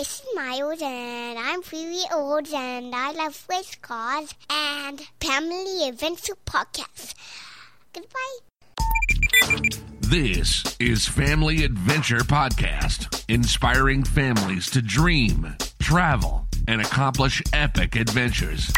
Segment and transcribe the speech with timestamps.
[0.00, 7.14] it's Miles and I'm three old and I love race cars and family adventure podcasts.
[7.92, 8.38] Goodbye.
[10.00, 18.72] This is Family Adventure Podcast, inspiring families to dream, travel, and accomplish epic adventures.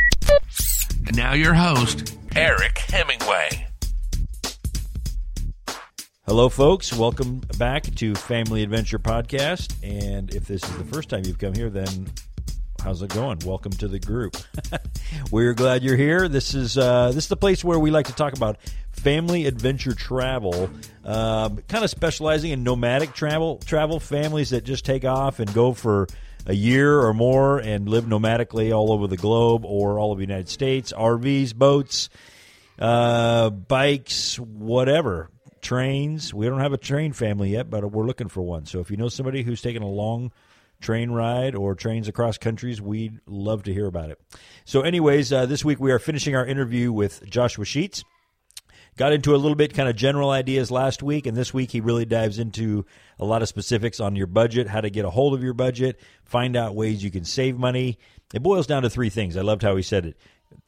[1.15, 3.72] Now your host, Eric Hemingway.
[6.25, 6.93] Hello, folks.
[6.93, 9.75] Welcome back to Family Adventure Podcast.
[9.83, 12.13] And if this is the first time you've come here, then
[12.80, 13.41] how's it going?
[13.45, 14.37] Welcome to the group.
[15.33, 16.29] We're glad you're here.
[16.29, 18.59] This is uh, this is the place where we like to talk about
[18.93, 20.71] family adventure travel,
[21.05, 23.59] um, kind of specializing in nomadic travel.
[23.59, 26.07] Travel families that just take off and go for
[26.46, 30.27] a year or more and live nomadically all over the globe or all over the
[30.27, 30.93] United States.
[30.93, 32.11] RVs, boats,
[32.79, 35.29] uh, bikes, whatever
[35.63, 36.35] trains.
[36.35, 38.66] We don't have a train family yet, but we're looking for one.
[38.66, 40.32] So if you know somebody who's taking a long
[40.80, 44.21] train ride or trains across countries, we'd love to hear about it.
[44.65, 48.05] So, anyways, uh, this week we are finishing our interview with Joshua Sheets.
[48.99, 51.80] Got into a little bit kind of general ideas last week, and this week he
[51.80, 52.85] really dives into
[53.18, 55.99] a lot of specifics on your budget, how to get a hold of your budget,
[56.24, 57.99] find out ways you can save money.
[58.35, 59.35] It boils down to three things.
[59.35, 60.18] I loved how he said it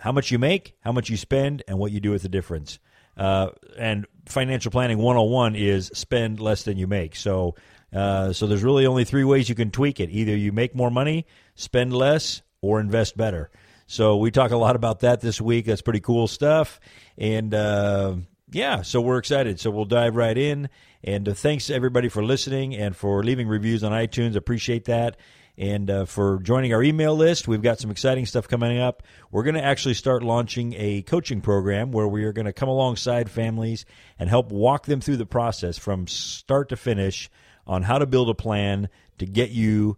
[0.01, 2.79] how much you make, how much you spend, and what you do with the difference.
[3.17, 7.17] Uh, and financial planning 101 is spend less than you make.
[7.17, 7.55] So,
[7.93, 10.11] uh, so there's really only three ways you can tweak it.
[10.11, 13.51] Either you make more money, spend less, or invest better.
[13.87, 15.67] So we talk a lot about that this week.
[15.67, 16.81] That's pretty cool stuff.
[17.19, 18.17] And uh,
[18.51, 19.61] yeah, so we're excited.
[19.61, 20.71] So we'll dive right in.
[21.03, 24.37] And uh, thanks everybody for listening and for leaving reviews on iTunes.
[24.37, 25.19] Appreciate that
[25.57, 27.47] and uh, for joining our email list.
[27.47, 29.03] We've got some exciting stuff coming up.
[29.31, 32.69] We're going to actually start launching a coaching program where we are going to come
[32.69, 33.85] alongside families
[34.19, 37.31] and help walk them through the process from start to finish
[37.67, 38.89] on how to build a plan
[39.19, 39.97] to get you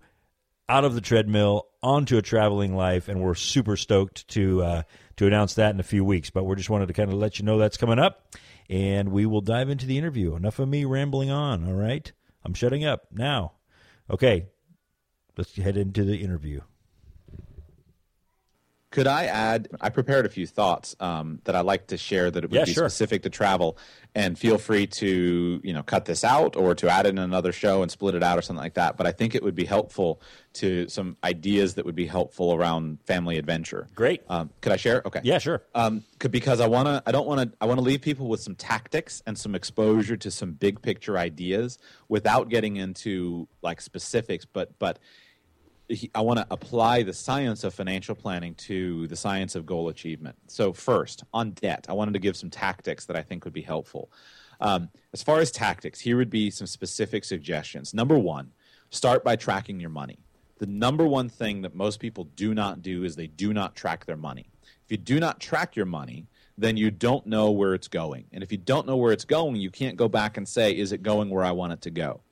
[0.69, 3.09] out of the treadmill onto a traveling life.
[3.09, 4.83] And we're super stoked to uh,
[5.17, 6.31] to announce that in a few weeks.
[6.31, 8.35] But we just wanted to kind of let you know that's coming up,
[8.69, 10.35] and we will dive into the interview.
[10.35, 11.67] Enough of me rambling on.
[11.67, 12.11] All right,
[12.45, 13.53] I'm shutting up now.
[14.11, 14.47] Okay,
[15.37, 16.61] let's head into the interview.
[18.93, 19.69] Could I add?
[19.79, 22.65] I prepared a few thoughts um, that I like to share that it would Yeah,
[22.65, 22.89] be sure.
[22.89, 23.77] specific to travel,
[24.15, 27.53] and feel free to you know cut this out or to add it in another
[27.53, 28.97] show and split it out or something like that.
[28.97, 30.23] But I think it would be helpful
[30.55, 33.89] to some ideas that would be helpful around family adventure.
[33.95, 34.23] Great.
[34.31, 35.03] Um, could I share?
[35.05, 35.21] Okay.
[35.25, 35.63] Yeah, sure.
[35.75, 38.29] Um, c- because I want to, I don't want to, I want to leave people
[38.29, 41.77] with some tactics and some exposure to some big picture ideas
[42.09, 44.47] without getting into like specifics.
[44.47, 44.99] But but
[46.15, 50.37] I want to apply the science of financial planning to the science of goal achievement.
[50.49, 53.63] So first, on debt, I wanted to give some tactics that I think would be
[53.63, 54.11] helpful.
[54.61, 57.95] Um, as far as tactics, here would be some specific suggestions.
[57.95, 58.53] Number one,
[58.91, 60.19] start by tracking your money.
[60.59, 64.07] The number one thing that most people do not do is they do not track
[64.07, 64.51] their money.
[64.85, 66.27] If you do not track your money,
[66.59, 68.25] then you don't know where it's going.
[68.33, 70.93] And if you don't know where it's going, you can't go back and say, is
[70.93, 72.23] it going where I want it to go?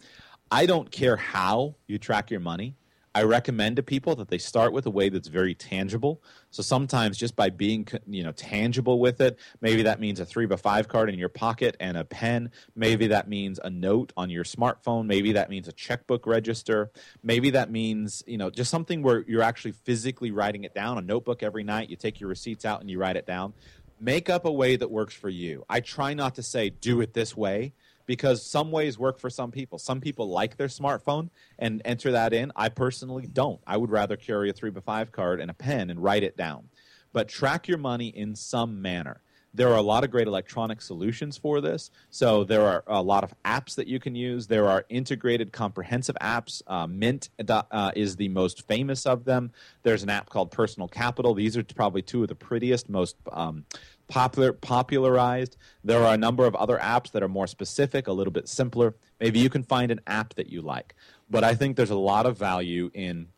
[0.51, 2.75] I don't care how you track your money.
[3.15, 6.21] I recommend to people that they start with a way that's very tangible.
[6.51, 10.47] So sometimes just by being you know tangible with it, maybe that means a three
[10.47, 12.51] by five card in your pocket and a pen.
[12.75, 15.07] Maybe that means a note on your smartphone.
[15.07, 16.91] Maybe that means a checkbook register.
[17.23, 20.99] Maybe that means you know just something where you're actually physically writing it down.
[20.99, 21.91] A notebook every night.
[21.91, 23.55] You take your receipts out and you write it down.
[24.01, 25.65] Make up a way that works for you.
[25.69, 27.75] I try not to say do it this way
[28.07, 29.79] because some ways work for some people.
[29.79, 32.53] Some people like their smartphone and enter that in.
[32.57, 33.61] I personally don't.
[33.67, 36.37] I would rather carry a three by five card and a pen and write it
[36.37, 36.69] down.
[37.13, 39.23] But track your money in some manner.
[39.57, 41.93] There are a lot of great electronic solutions for this.
[42.11, 44.49] So there are a lot of apps that you can use.
[44.49, 46.61] There are integrated comprehensive apps.
[46.67, 49.53] Uh, Mint uh, is the most famous of them.
[49.85, 51.35] There's an app called Personal Capital.
[51.35, 53.65] These are probably two of the prettiest, most um,
[54.09, 55.57] popular popularized.
[55.83, 58.95] There are a number of other apps that are more specific, a little bit simpler.
[59.21, 60.95] Maybe you can find an app that you like.
[61.31, 63.29] But I think there's a lot of value in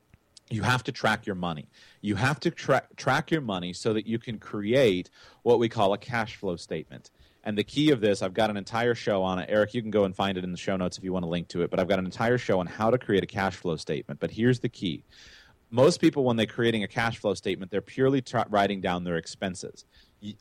[0.48, 1.68] you have to track your money.
[2.02, 5.10] You have to tra- track your money so that you can create
[5.42, 7.10] what we call a cash flow statement.
[7.42, 9.48] And the key of this, I've got an entire show on it.
[9.48, 11.28] Eric, you can go and find it in the show notes if you want to
[11.28, 11.70] link to it.
[11.70, 14.20] But I've got an entire show on how to create a cash flow statement.
[14.20, 15.04] But here's the key
[15.70, 19.16] most people, when they're creating a cash flow statement, they're purely tra- writing down their
[19.16, 19.84] expenses.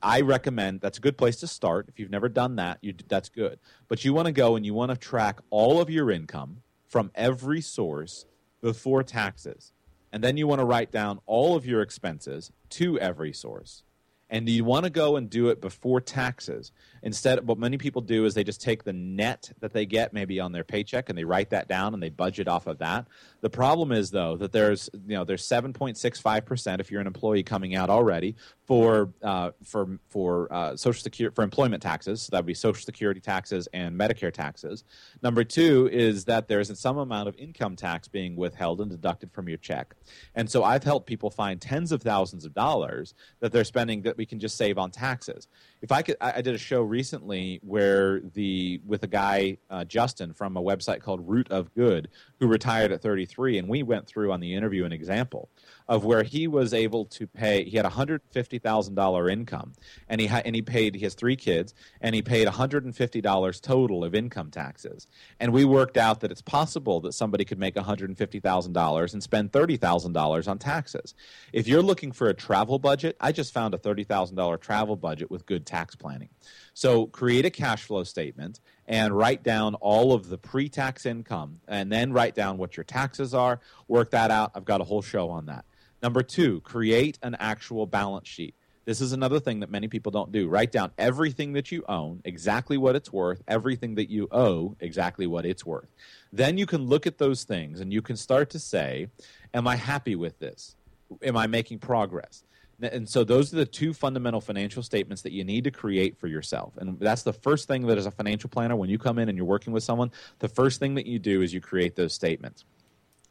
[0.02, 1.88] I recommend that's a good place to start.
[1.90, 3.60] If you've never done that, you, that's good.
[3.88, 7.12] But you want to go and you want to track all of your income from
[7.16, 8.26] every source
[8.62, 9.74] before taxes.
[10.12, 13.84] And then you want to write down all of your expenses to every source
[14.30, 16.72] and you want to go and do it before taxes
[17.06, 20.40] instead what many people do is they just take the net that they get maybe
[20.40, 23.06] on their paycheck and they write that down and they budget off of that.
[23.42, 27.76] The problem is though that there's you know there's 7.65% if you're an employee coming
[27.76, 28.36] out already
[28.66, 32.24] for uh, for for uh, social security for employment taxes.
[32.24, 34.84] So that would be social security taxes and medicare taxes.
[35.22, 39.48] Number two is that there's some amount of income tax being withheld and deducted from
[39.48, 39.94] your check.
[40.34, 44.18] And so i've helped people find tens of thousands of dollars that they're spending that
[44.18, 45.48] we can just save on taxes.
[45.82, 50.34] If I could, I, did a show recently where the with a guy uh, Justin
[50.34, 54.32] from a website called Root of Good who retired at 33, and we went through
[54.32, 55.50] on the interview an example
[55.88, 57.64] of where he was able to pay.
[57.64, 59.74] He had hundred fifty thousand dollar income,
[60.10, 60.96] and he ha- and he paid.
[60.96, 65.08] He has three kids, and he paid hundred and fifty dollars total of income taxes.
[65.40, 68.40] And we worked out that it's possible that somebody could make one hundred and fifty
[68.40, 71.14] thousand dollars and spend thirty thousand dollars on taxes.
[71.54, 74.96] If you're looking for a travel budget, I just found a thirty thousand dollar travel
[74.96, 76.30] budget with good tax planning.
[76.74, 81.92] So create a cash flow statement and write down all of the pre-tax income, and
[81.92, 83.60] then write down what your taxes are.
[83.88, 84.52] Work that out.
[84.54, 85.66] I've got a whole show on that.
[86.06, 88.54] Number two, create an actual balance sheet.
[88.86, 90.48] This is another thing that many people don't do.
[90.48, 95.26] Write down everything that you own, exactly what it's worth, everything that you owe, exactly
[95.26, 95.90] what it's worth.
[96.32, 99.08] Then you can look at those things and you can start to say,
[99.52, 100.76] Am I happy with this?
[101.24, 102.44] Am I making progress?
[102.80, 106.28] And so those are the two fundamental financial statements that you need to create for
[106.28, 106.78] yourself.
[106.78, 109.36] And that's the first thing that as a financial planner, when you come in and
[109.36, 112.64] you're working with someone, the first thing that you do is you create those statements.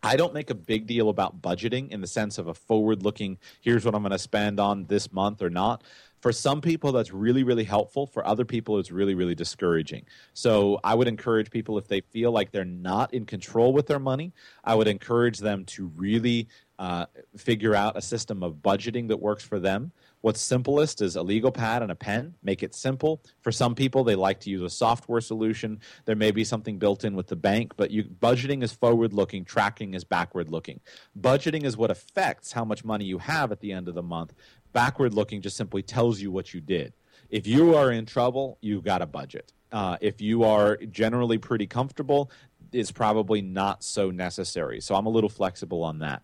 [0.05, 3.39] I don't make a big deal about budgeting in the sense of a forward looking,
[3.63, 5.83] here's what I'm going to spend on this month or not.
[6.21, 8.07] For some people, that's really, really helpful.
[8.07, 10.05] For other people, it's really, really discouraging.
[10.35, 13.99] So I would encourage people, if they feel like they're not in control with their
[13.99, 16.49] money, I would encourage them to really
[16.79, 17.07] uh,
[17.37, 19.93] figure out a system of budgeting that works for them.
[20.25, 22.33] What's simplest is a legal pad and a pen.
[22.43, 23.23] Make it simple.
[23.43, 25.81] For some people, they like to use a software solution.
[26.07, 29.45] There may be something built in with the bank, but you, budgeting is forward looking,
[29.45, 30.81] tracking is backward looking.
[31.21, 34.33] Budgeting is what affects how much money you have at the end of the month.
[34.73, 36.95] Backward looking just simply tells you what you did.
[37.29, 39.53] If you are in trouble, you've got a budget.
[39.73, 42.31] Uh, if you are generally pretty comfortable,
[42.73, 44.81] it's probably not so necessary.
[44.81, 46.23] So I'm a little flexible on that.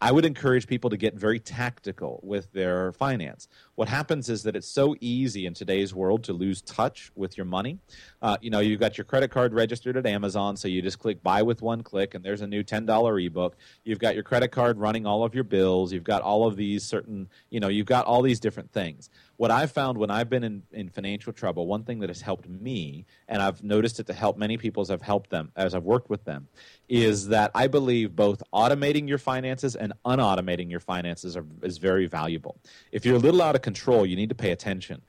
[0.00, 3.48] I would encourage people to get very tactical with their finance.
[3.74, 7.46] What happens is that it's so easy in today's world to lose touch with your
[7.46, 7.78] money.
[8.22, 11.20] Uh, you know, you've got your credit card registered at Amazon, so you just click
[11.22, 13.56] buy with one click, and there's a new $10 ebook.
[13.84, 15.92] You've got your credit card running all of your bills.
[15.92, 19.52] You've got all of these certain, you know, you've got all these different things what
[19.52, 23.06] I've found when I've been in, in financial trouble, one thing that has helped me,
[23.28, 26.10] and I've noticed it to help many people as I've helped them, as I've worked
[26.10, 26.48] with them,
[26.88, 32.06] is that I believe both automating your finances and unautomating your finances are, is very
[32.06, 32.58] valuable.
[32.90, 35.02] If you're a little out of control, you need to pay attention.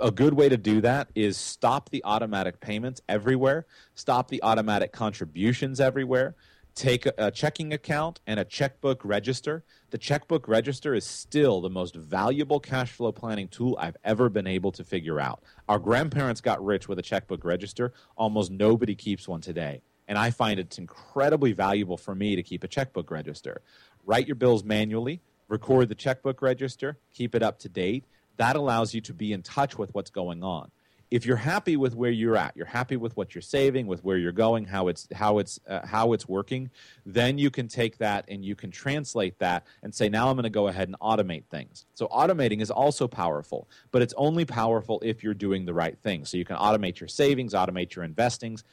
[0.00, 4.90] A good way to do that is stop the automatic payments everywhere, stop the automatic
[4.90, 6.34] contributions everywhere
[6.76, 9.64] take a, checking account and a checkbook register.
[9.90, 14.46] The checkbook register is still the most valuable cash flow planning tool I've ever been
[14.46, 15.42] able to figure out.
[15.68, 17.92] Our grandparents got rich with a checkbook register.
[18.16, 19.80] Almost nobody keeps one today.
[20.06, 23.62] And I find it's incredibly valuable for me to keep a checkbook register.
[24.04, 28.04] Write your bills manually, record the checkbook register, keep it up to date.
[28.36, 30.70] That allows you to be in touch with what's going on
[31.10, 34.16] if you're happy with where you're at, you're happy with what you're saving, with where
[34.16, 36.68] you're going, how it's how it's uh, how it's working,
[37.04, 40.44] then you can take that and you can translate that and say, now I'm going
[40.44, 41.86] to go ahead and automate things.
[41.94, 46.24] So automating is also powerful, but it's only powerful if you're doing the right thing.
[46.24, 48.64] So you can automate your savings, automate your investings.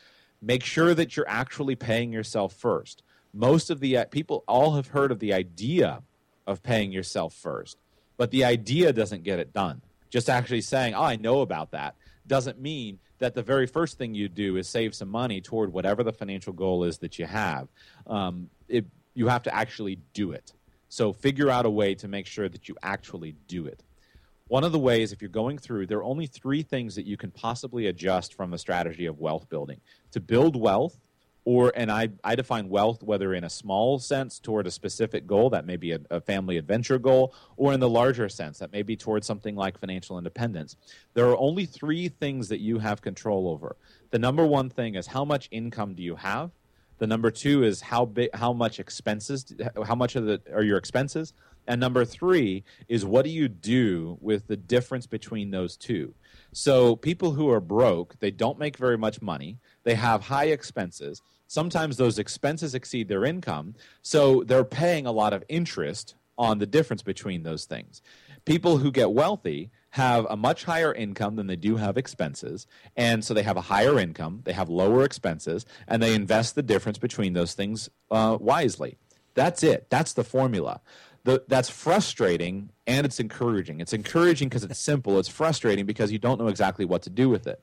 [0.42, 3.04] Make sure that you're actually paying yourself first.
[3.34, 6.02] Most of the uh, people all have heard of the idea
[6.48, 7.78] of paying yourself first,
[8.18, 9.82] but the idea doesn't get it done.
[10.10, 11.96] Just actually saying, "Oh, I know about that."
[12.28, 16.04] Doesn't mean that the very first thing you do is save some money toward whatever
[16.04, 17.68] the financial goal is that you have.
[18.08, 20.54] Um, it, you have to actually do it.
[20.90, 23.84] So figure out a way to make sure that you actually do it.
[24.48, 27.18] One of the ways, if you're going through, there are only three things that you
[27.18, 29.80] can possibly adjust from the strategy of wealth building.
[30.12, 31.00] To build wealth,
[31.46, 35.50] or and I, I define wealth whether in a small sense toward a specific goal
[35.50, 38.82] that may be a, a, family adventure goal or in the larger sense that may
[38.82, 40.78] be towards something like financial independence.
[41.14, 43.76] There are only three things that you have control over.
[44.12, 46.52] The number one thing is how much income do you have?
[47.00, 49.54] The number two is how big how much expenses
[49.86, 51.34] how much of the are your expenses?
[51.68, 56.14] And number three is what do you do with the difference between those two?
[56.54, 59.58] So people who are broke they don't make very much money.
[59.84, 61.22] They have high expenses
[61.54, 66.66] sometimes those expenses exceed their income, so they're paying a lot of interest on the
[66.66, 68.02] difference between those things.
[68.44, 72.66] People who get wealthy have a much higher income than they do have expenses,
[72.98, 76.64] and so they have a higher income, they have lower expenses, and they invest the
[76.64, 78.98] difference between those things uh, wisely.
[79.36, 79.88] That's it.
[79.92, 80.82] That's the formula.
[81.24, 83.80] The, that's frustrating and it's encouraging.
[83.80, 85.20] It's encouraging because it's simple.
[85.20, 87.62] It's frustrating because you don't know exactly what to do with it.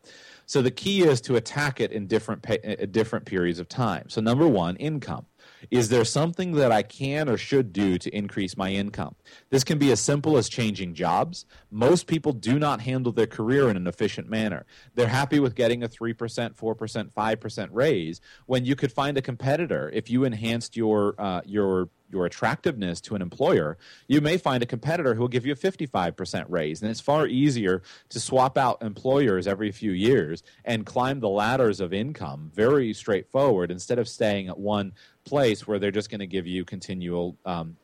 [0.51, 4.09] So the key is to attack it in different at different periods of time.
[4.09, 5.27] So number one, income.
[5.71, 9.15] Is there something that I can or should do to increase my income?
[9.51, 11.47] This can be as simple as changing jobs.
[11.71, 14.67] Most people do not handle their career in an efficient manner.
[14.97, 19.89] They're happy with getting a 3%, 4%, 5% raise when you could find a competitor
[19.95, 24.67] if you enhanced your uh, your your attractiveness to an employer, you may find a
[24.67, 26.83] competitor who will give you a 55% raise.
[26.83, 31.81] And it's far easier to swap out employers every few years and climb the ladders
[31.81, 34.93] of income very straightforward instead of staying at one
[35.25, 37.77] place where they're just going to give you continual um,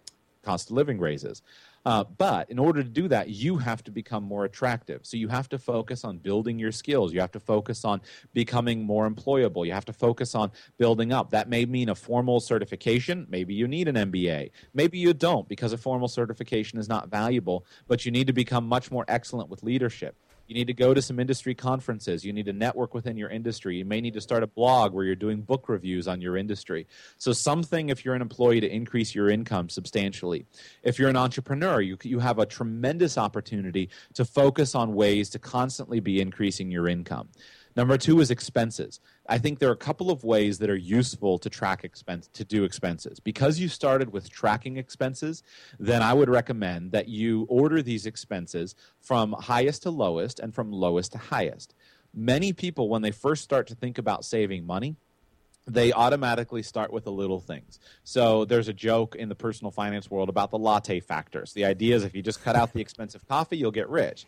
[0.43, 1.43] cost of living raises.
[1.87, 5.07] Uh, but in order to do that, you have to become more attractive.
[5.07, 7.13] So you have to focus on building your skills.
[7.13, 8.01] You have to focus on
[8.35, 9.65] becoming more employable.
[9.65, 11.31] You have to focus on building up.
[11.31, 13.25] That may mean a formal certification.
[13.31, 14.51] Maybe you need an MBA.
[14.75, 18.67] Maybe you don't because a formal certification is not valuable, but you need to become
[18.67, 20.17] much more excellent with leadership.
[20.47, 22.25] You need to go to some industry conferences.
[22.25, 23.79] You need to network within your industry.
[23.79, 26.87] You may need to start a blog where you're doing book reviews on your industry.
[27.19, 30.47] So, something if you're an employee to increase your income substantially.
[30.83, 35.39] If you're an entrepreneur, you, you have a tremendous opportunity to focus on ways to
[35.39, 37.29] constantly be increasing your income.
[37.77, 39.01] Number two is expenses.
[39.29, 42.43] I think there are a couple of ways that are useful to track expense to
[42.43, 43.21] do expenses.
[43.21, 45.43] Because you started with tracking expenses,
[45.79, 50.73] then I would recommend that you order these expenses from highest to lowest and from
[50.73, 51.75] lowest to highest.
[52.15, 54.97] Many people when they first start to think about saving money,
[55.67, 57.79] they automatically start with the little things.
[58.05, 61.53] So there's a joke in the personal finance world about the latte factors.
[61.53, 64.25] The idea is if you just cut out the expensive coffee, you'll get rich.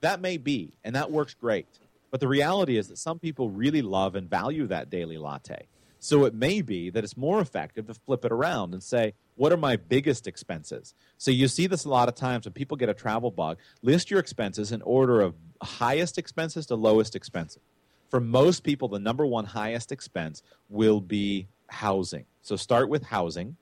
[0.00, 1.66] That may be, and that works great.
[2.16, 5.66] But the reality is that some people really love and value that daily latte.
[5.98, 9.52] So it may be that it's more effective to flip it around and say, what
[9.52, 10.94] are my biggest expenses?
[11.18, 13.58] So you see this a lot of times when people get a travel bug.
[13.82, 17.60] List your expenses in order of highest expenses to lowest expenses.
[18.08, 22.24] For most people, the number one highest expense will be housing.
[22.40, 23.58] So start with housing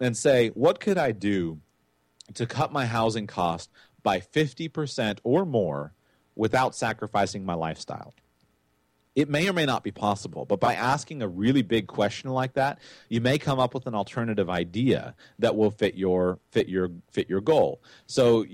[0.00, 1.60] and say, what could I do
[2.34, 3.70] to cut my housing cost
[4.02, 5.92] by 50% or more
[6.40, 8.14] without sacrificing my lifestyle.
[9.14, 12.54] It may or may not be possible, but by asking a really big question like
[12.54, 12.78] that,
[13.10, 17.28] you may come up with an alternative idea that will fit your fit your fit
[17.28, 17.82] your goal.
[18.06, 18.46] So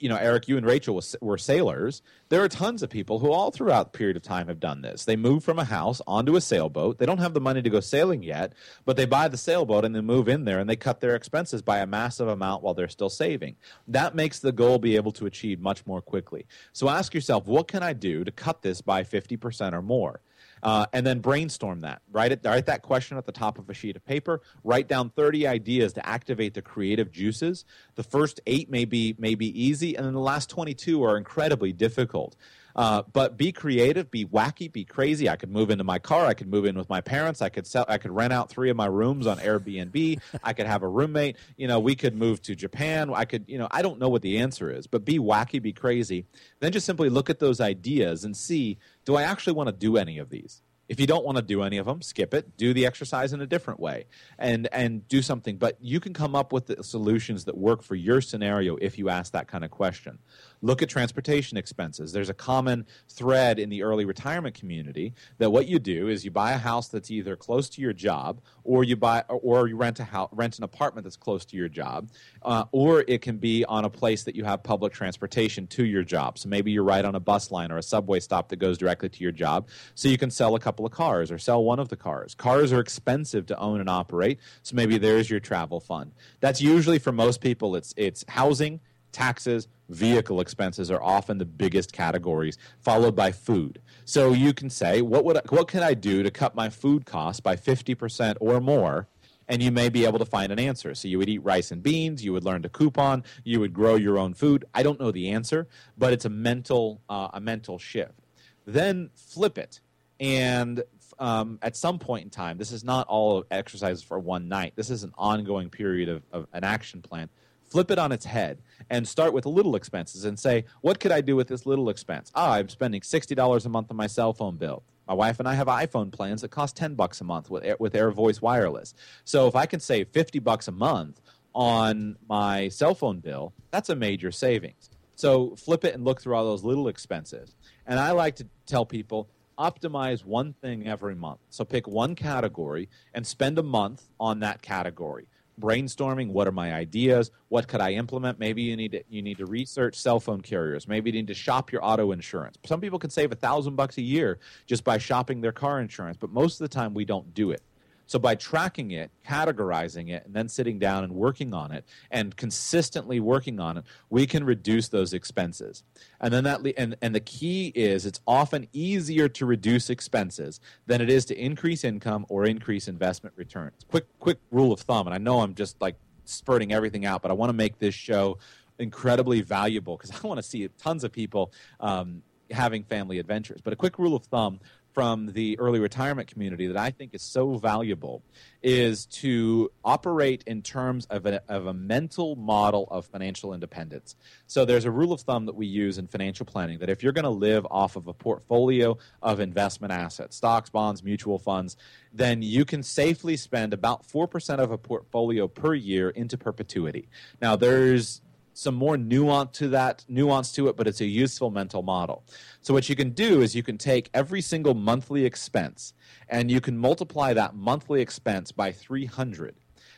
[0.00, 2.02] you know, Eric, you and Rachel were sailors.
[2.28, 5.04] There are tons of people who, all throughout the period of time, have done this.
[5.04, 6.98] They move from a house onto a sailboat.
[6.98, 8.52] They don't have the money to go sailing yet,
[8.84, 11.62] but they buy the sailboat and they move in there and they cut their expenses
[11.62, 13.56] by a massive amount while they're still saving.
[13.88, 16.46] That makes the goal be able to achieve much more quickly.
[16.72, 20.20] So ask yourself, what can I do to cut this by 50% or more?
[20.64, 22.00] Uh, and then brainstorm that.
[22.10, 22.40] Write it.
[22.42, 24.40] Write that question at the top of a sheet of paper.
[24.64, 27.66] Write down 30 ideas to activate the creative juices.
[27.96, 31.72] The first eight may be may be easy, and then the last 22 are incredibly
[31.72, 32.34] difficult.
[32.76, 35.28] Uh, but be creative, be wacky, be crazy.
[35.28, 36.26] I could move into my car.
[36.26, 37.40] I could move in with my parents.
[37.40, 37.84] I could sell.
[37.88, 40.20] I could rent out three of my rooms on Airbnb.
[40.42, 41.36] I could have a roommate.
[41.56, 43.12] You know, we could move to Japan.
[43.14, 43.44] I could.
[43.46, 46.26] You know, I don't know what the answer is, but be wacky, be crazy.
[46.60, 49.96] Then just simply look at those ideas and see: Do I actually want to do
[49.96, 50.62] any of these?
[50.86, 52.58] If you don't want to do any of them, skip it.
[52.58, 54.04] Do the exercise in a different way,
[54.38, 55.56] and and do something.
[55.56, 59.08] But you can come up with the solutions that work for your scenario if you
[59.08, 60.18] ask that kind of question.
[60.62, 62.12] Look at transportation expenses.
[62.12, 66.30] There's a common thread in the early retirement community that what you do is you
[66.30, 70.00] buy a house that's either close to your job, or you buy, or you rent
[70.00, 72.10] a house, rent an apartment that's close to your job,
[72.42, 76.02] uh, or it can be on a place that you have public transportation to your
[76.02, 76.38] job.
[76.38, 79.08] So maybe you're right on a bus line or a subway stop that goes directly
[79.08, 79.68] to your job.
[79.94, 82.34] So you can sell a couple of cars or sell one of the cars.
[82.34, 86.12] Cars are expensive to own and operate, so maybe there's your travel fund.
[86.40, 87.76] That's usually for most people.
[87.76, 88.80] It's it's housing
[89.14, 93.80] taxes, vehicle expenses are often the biggest categories, followed by food.
[94.04, 97.06] So you can say, what would I, what can I do to cut my food
[97.06, 99.08] costs by 50% or more?
[99.46, 100.94] And you may be able to find an answer.
[100.94, 103.94] So you would eat rice and beans, you would learn to coupon, you would grow
[103.94, 104.64] your own food.
[104.74, 108.20] I don't know the answer, but it's a mental uh, a mental shift.
[108.66, 109.80] Then flip it,
[110.18, 110.82] and
[111.18, 114.72] um, at some point in time, this is not all exercises for one night.
[114.76, 117.28] This is an ongoing period of, of an action plan
[117.74, 121.20] flip it on its head and start with little expenses and say, what could I
[121.20, 122.30] do with this little expense?
[122.32, 124.84] Ah, I'm spending $60 a month on my cell phone bill.
[125.08, 127.74] My wife and I have iPhone plans that cost 10 bucks a month with Air,
[127.80, 128.94] with Air Voice Wireless.
[129.24, 131.20] So if I can save 50 bucks a month
[131.52, 134.90] on my cell phone bill, that's a major savings.
[135.16, 137.56] So flip it and look through all those little expenses.
[137.88, 139.28] And I like to tell people
[139.58, 141.40] optimize one thing every month.
[141.50, 145.26] So pick one category and spend a month on that category
[145.60, 148.38] brainstorming what are my ideas what could i implement?
[148.38, 150.88] Maybe you need to you need to research cell phone carriers.
[150.88, 152.58] Maybe you need to shop your auto insurance.
[152.64, 156.16] Some people can save a thousand bucks a year just by shopping their car insurance
[156.16, 157.62] but most of the time we don't do it
[158.06, 162.36] so by tracking it, categorizing it, and then sitting down and working on it and
[162.36, 165.82] consistently working on it, we can reduce those expenses.
[166.20, 171.00] And then that and, and the key is it's often easier to reduce expenses than
[171.00, 173.84] it is to increase income or increase investment returns.
[173.90, 177.30] Quick quick rule of thumb, and I know I'm just like spurting everything out, but
[177.30, 178.38] I want to make this show
[178.78, 183.60] incredibly valuable because I want to see tons of people um, having family adventures.
[183.62, 184.60] But a quick rule of thumb
[184.94, 188.22] from the early retirement community that I think is so valuable
[188.62, 194.14] is to operate in terms of a, of a mental model of financial independence.
[194.46, 197.12] So there's a rule of thumb that we use in financial planning that if you're
[197.12, 201.76] going to live off of a portfolio of investment assets, stocks, bonds, mutual funds,
[202.12, 207.08] then you can safely spend about 4% of a portfolio per year into perpetuity.
[207.42, 208.22] Now there's
[208.54, 212.24] some more nuance to that nuance to it but it's a useful mental model
[212.60, 215.92] so what you can do is you can take every single monthly expense
[216.28, 219.54] and you can multiply that monthly expense by 300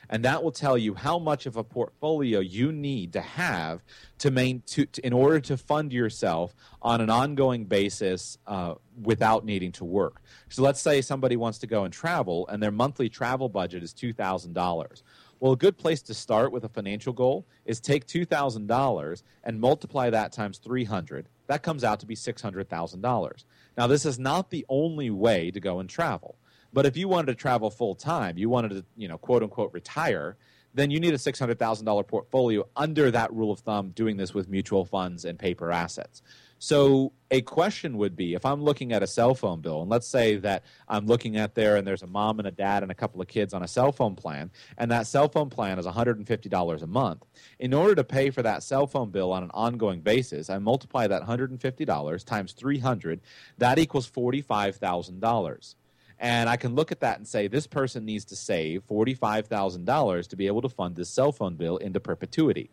[0.08, 3.82] and that will tell you how much of a portfolio you need to have
[4.18, 9.44] to main to, to in order to fund yourself on an ongoing basis uh, without
[9.44, 10.22] needing to work.
[10.48, 13.92] So let's say somebody wants to go and travel, and their monthly travel budget is
[13.92, 15.02] two thousand dollars.
[15.38, 20.08] Well, a good place to start with a financial goal is take $2,000 and multiply
[20.08, 21.28] that times 300.
[21.46, 23.44] That comes out to be $600,000.
[23.76, 26.36] Now, this is not the only way to go and travel.
[26.72, 29.72] But if you wanted to travel full time, you wanted to, you know, quote unquote
[29.72, 30.36] retire,
[30.74, 34.84] then you need a $600,000 portfolio under that rule of thumb doing this with mutual
[34.84, 36.22] funds and paper assets.
[36.58, 40.08] So a question would be if I'm looking at a cell phone bill, and let's
[40.08, 42.94] say that I'm looking at there and there's a mom and a dad and a
[42.94, 46.82] couple of kids on a cell phone plan, and that cell phone plan is $150
[46.82, 47.24] a month.
[47.58, 51.06] In order to pay for that cell phone bill on an ongoing basis, I multiply
[51.06, 53.20] that $150 times 300,
[53.58, 55.74] that equals $45,000.
[56.18, 60.36] And I can look at that and say, this person needs to save $45,000 to
[60.36, 62.70] be able to fund this cell phone bill into perpetuity.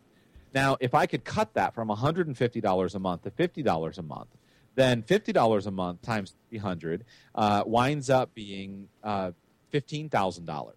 [0.53, 4.29] Now, if I could cut that from $150 a month to $50 a month,
[4.75, 9.31] then $50 a month times 300 uh, winds up being uh,
[9.73, 10.73] $15,000.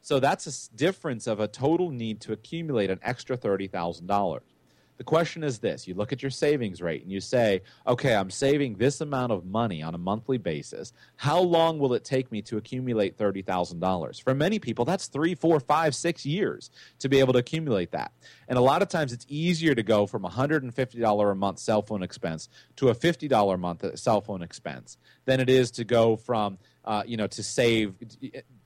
[0.00, 4.40] So that's a difference of a total need to accumulate an extra $30,000.
[4.98, 8.30] The question is this you look at your savings rate and you say, okay, I'm
[8.30, 10.92] saving this amount of money on a monthly basis.
[11.16, 14.22] How long will it take me to accumulate $30,000?
[14.22, 18.12] For many people, that's three, four, five, six years to be able to accumulate that.
[18.48, 22.02] And a lot of times it's easier to go from $150 a month cell phone
[22.02, 26.58] expense to a $50 a month cell phone expense than it is to go from
[26.84, 27.94] uh, you know to save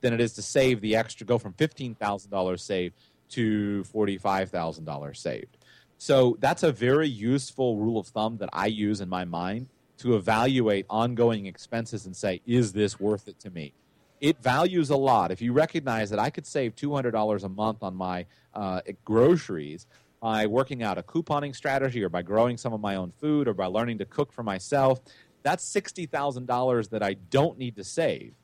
[0.00, 2.94] than it is to save the extra go from $15,000 saved
[3.28, 5.58] to $45,000 saved.
[5.98, 10.16] So that's a very useful rule of thumb that I use in my mind to
[10.16, 13.72] evaluate ongoing expenses and say, is this worth it to me?
[14.20, 15.30] It values a lot.
[15.30, 19.86] If you recognize that I could save $200 a month on my uh, groceries
[20.20, 23.54] by working out a couponing strategy or by growing some of my own food or
[23.54, 25.00] by learning to cook for myself,
[25.42, 28.34] that's $60,000 that I don't need to save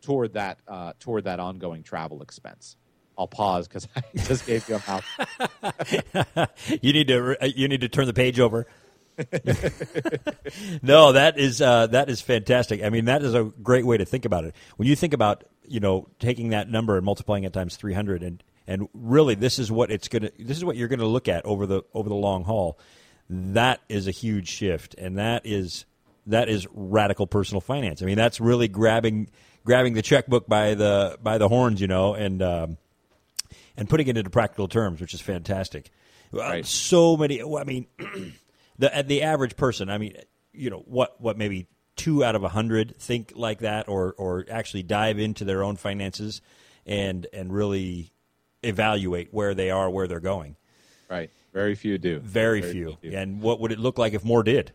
[0.00, 2.76] toward that, uh, toward that ongoing travel expense.
[3.20, 6.50] I'll pause because I just gave you a mouth.
[6.82, 8.66] you need to you need to turn the page over.
[10.82, 12.82] no, that is uh, that is fantastic.
[12.82, 14.54] I mean, that is a great way to think about it.
[14.76, 18.22] When you think about you know taking that number and multiplying it times three hundred,
[18.22, 21.44] and and really this is what it's gonna this is what you're gonna look at
[21.44, 22.78] over the over the long haul.
[23.28, 25.84] That is a huge shift, and that is
[26.26, 28.00] that is radical personal finance.
[28.00, 29.28] I mean, that's really grabbing
[29.64, 32.78] grabbing the checkbook by the by the horns, you know, and um,
[33.80, 35.90] and putting it into practical terms, which is fantastic.
[36.32, 36.66] Uh, right.
[36.66, 37.42] So many.
[37.42, 37.86] I mean,
[38.78, 39.90] the the average person.
[39.90, 40.14] I mean,
[40.52, 41.20] you know what?
[41.20, 41.66] What maybe
[41.96, 45.74] two out of a hundred think like that, or or actually dive into their own
[45.76, 46.42] finances
[46.86, 48.12] and and really
[48.62, 50.56] evaluate where they are, where they're going.
[51.08, 51.30] Right.
[51.52, 52.20] Very few do.
[52.20, 52.96] Very, few.
[53.02, 54.72] And what would it look like if more did?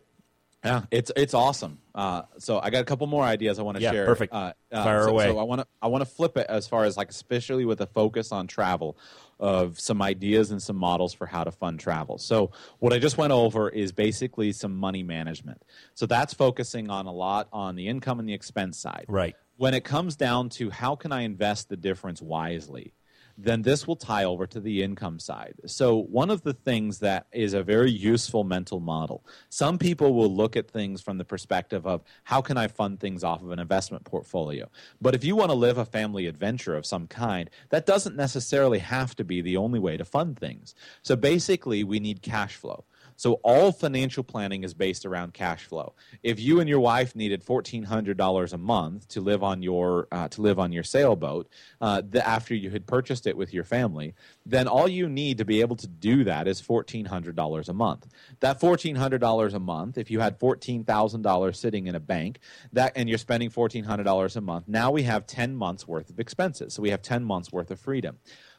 [0.64, 1.78] Yeah, it's it's awesome.
[1.94, 4.06] Uh, so I got a couple more ideas I want to Yeah, share.
[4.06, 4.32] perfect.
[4.32, 5.26] Uh, uh, Fire so, away.
[5.26, 7.80] So I want to I want to flip it as far as like especially with
[7.80, 8.98] a focus on travel
[9.38, 12.18] of some ideas and some models for how to fund travel.
[12.18, 15.62] So what I just went over is basically some money management.
[15.94, 19.04] So that's focusing on a lot on the income and the expense side.
[19.08, 19.36] Right.
[19.58, 22.92] When it comes down to how can I invest the difference wisely,
[23.38, 25.54] then this will tie over to the income side.
[25.66, 30.34] So, one of the things that is a very useful mental model, some people will
[30.34, 33.58] look at things from the perspective of how can I fund things off of an
[33.58, 34.68] investment portfolio.
[35.00, 38.78] But if you want to live a family adventure of some kind, that doesn't necessarily
[38.78, 40.74] have to be the only way to fund things.
[41.02, 42.84] So, basically, we need cash flow.
[43.16, 45.94] So all financial planning is based around cash flow.
[46.22, 50.06] If you and your wife needed fourteen hundred dollars a month to live on your
[50.12, 51.48] uh, to live on your sailboat
[51.80, 55.44] uh, the, after you had purchased it with your family, then all you need to
[55.44, 58.06] be able to do that is fourteen hundred dollars a month.
[58.40, 62.00] That fourteen hundred dollars a month, if you had fourteen thousand dollars sitting in a
[62.00, 62.38] bank,
[62.72, 66.10] that and you're spending fourteen hundred dollars a month, now we have ten months worth
[66.10, 66.74] of expenses.
[66.74, 68.18] So we have ten months worth of freedom.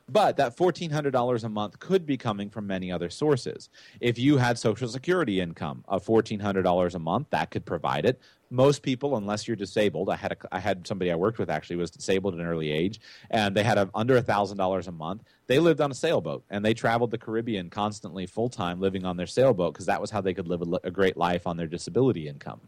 [0.09, 3.69] But that $1,400 a month could be coming from many other sources.
[3.99, 8.21] If you had Social Security income of $1,400 a month, that could provide it.
[8.49, 11.75] Most people, unless you're disabled, I had a, I had somebody I worked with actually
[11.75, 15.23] was disabled at an early age, and they had a, under $1,000 a month.
[15.47, 19.17] They lived on a sailboat, and they traveled the Caribbean constantly, full time, living on
[19.17, 21.67] their sailboat because that was how they could live a, a great life on their
[21.67, 22.61] disability income.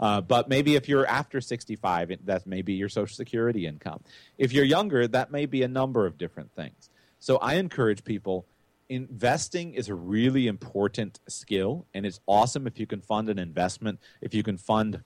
[0.00, 4.00] Uh, but maybe if you're after 65, it- that may be your Social Security income.
[4.38, 6.90] If you're younger, that may be a number of different things.
[7.18, 8.46] So I encourage people
[8.88, 13.98] investing is a really important skill, and it's awesome if you can fund an investment,
[14.20, 15.02] if you can fund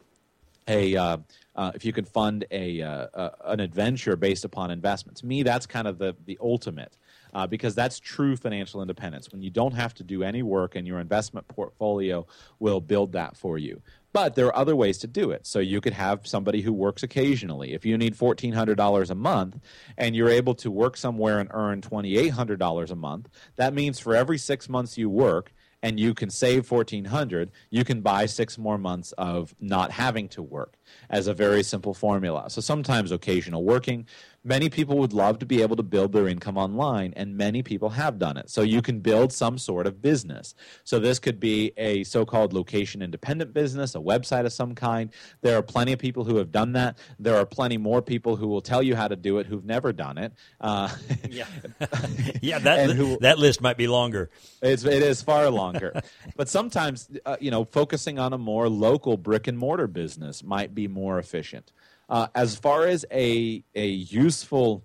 [0.71, 1.19] uh,
[1.57, 5.19] uh, if you can fund a uh, uh, an adventure based upon investment.
[5.19, 6.97] To me, that's kind of the the ultimate.
[7.33, 10.85] Uh, because that's true financial independence when you don't have to do any work and
[10.85, 12.27] your investment portfolio
[12.59, 13.81] will build that for you.
[14.13, 15.47] But there are other ways to do it.
[15.47, 17.73] So you could have somebody who works occasionally.
[17.73, 19.61] If you need $1,400 a month
[19.97, 24.39] and you're able to work somewhere and earn $2,800 a month, that means for every
[24.39, 29.12] six months you work, and you can save 1400 you can buy six more months
[29.12, 30.77] of not having to work
[31.09, 32.51] as a very simple formula.
[32.51, 34.07] So sometimes occasional working
[34.42, 37.90] many people would love to be able to build their income online and many people
[37.90, 41.72] have done it so you can build some sort of business so this could be
[41.76, 45.11] a so-called location independent business a website of some kind
[45.42, 48.48] there are plenty of people who have done that there are plenty more people who
[48.48, 50.88] will tell you how to do it who've never done it uh,
[51.29, 51.46] Yeah,
[52.42, 52.59] yeah.
[52.59, 54.31] That who- that list might be longer.
[54.62, 56.00] It's, it is far longer.
[56.37, 60.74] but sometimes, uh, you know, focusing on a more local brick and mortar business might
[60.74, 61.72] be more efficient.
[62.11, 64.83] Uh, as far as a, a useful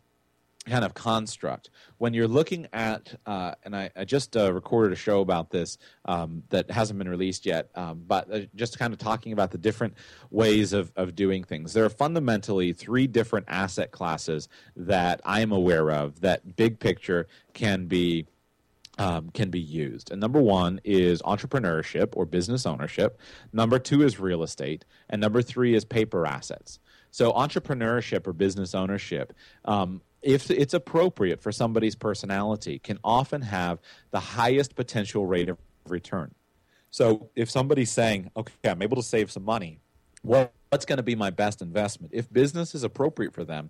[0.68, 4.96] kind of construct, when you're looking at, uh, and I, I just uh, recorded a
[4.96, 9.00] show about this um, that hasn't been released yet, um, but uh, just kind of
[9.00, 9.96] talking about the different
[10.32, 11.74] ways of, of doing things.
[11.74, 17.86] There are fundamentally three different asset classes that I'm aware of that big picture can
[17.86, 18.26] be
[18.98, 20.12] um, can be used.
[20.12, 23.20] And number one is entrepreneurship or business ownership.
[23.52, 24.86] Number two is real estate.
[25.10, 26.80] And number three is paper assets.
[27.16, 29.32] So, entrepreneurship or business ownership,
[29.64, 33.80] um, if it's appropriate for somebody's personality, can often have
[34.12, 36.36] the highest potential rate of return.
[36.92, 39.80] So, if somebody's saying, okay, I'm able to save some money,
[40.24, 42.12] what, what's going to be my best investment?
[42.14, 43.70] If business is appropriate for them,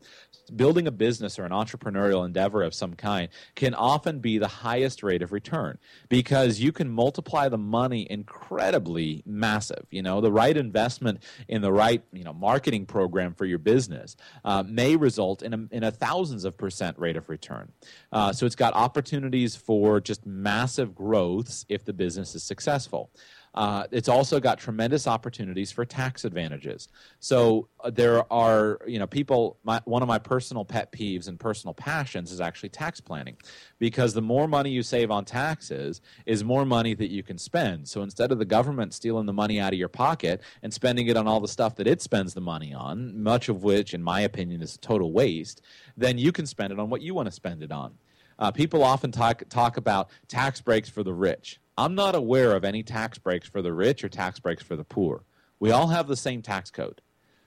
[0.55, 5.03] building a business or an entrepreneurial endeavor of some kind can often be the highest
[5.03, 5.77] rate of return
[6.09, 9.85] because you can multiply the money incredibly massive.
[9.91, 14.15] You know, the right investment in the right you know marketing program for your business
[14.43, 17.71] uh, may result in a, in a thousands of percent rate of return.
[18.11, 23.11] Uh, so it's got opportunities for just massive growths if the business is successful.
[23.55, 26.89] Uh, it's also got tremendous opportunities for tax advantages.
[27.19, 29.57] So uh, there are, you know, people.
[29.63, 33.37] My, one of my personal pet peeves and personal passions is actually tax planning,
[33.79, 37.87] because the more money you save on taxes is more money that you can spend.
[37.87, 41.15] So instead of the government stealing the money out of your pocket and spending it
[41.15, 44.19] on all the stuff that it spends the money on, much of which, in my
[44.21, 45.61] opinion, is a total waste,
[45.95, 47.93] then you can spend it on what you want to spend it on.
[48.37, 51.61] Uh, people often talk talk about tax breaks for the rich.
[51.77, 54.83] I'm not aware of any tax breaks for the rich or tax breaks for the
[54.83, 55.23] poor.
[55.59, 57.01] We all have the same tax code.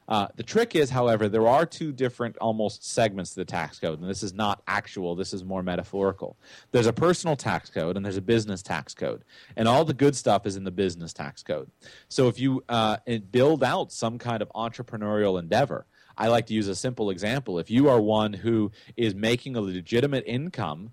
[0.09, 4.01] Uh, the trick is, however, there are two different almost segments of the tax code,
[4.01, 6.39] and this is not actual, this is more metaphorical.
[6.73, 9.23] There's a personal tax code and there's a business tax code,
[9.55, 11.71] and all the good stuff is in the business tax code.
[12.09, 12.97] So if you uh,
[13.31, 15.85] build out some kind of entrepreneurial endeavor,
[16.17, 17.59] I like to use a simple example.
[17.59, 20.91] If you are one who is making a legitimate income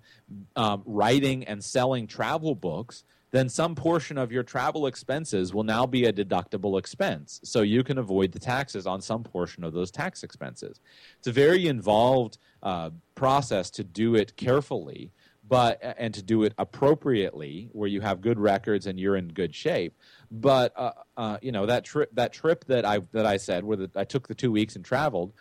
[0.58, 5.86] um, writing and selling travel books, then some portion of your travel expenses will now
[5.86, 7.42] be a deductible expense.
[7.44, 10.80] So you can avoid the taxes on some portion of those tax expenses.
[11.18, 15.12] It's a very involved uh, process to do it carefully
[15.48, 19.54] but and to do it appropriately where you have good records and you're in good
[19.54, 19.96] shape
[20.32, 23.78] but uh, uh, you know that trip that trip that i that i said where
[23.78, 25.34] the, i took the two weeks and traveled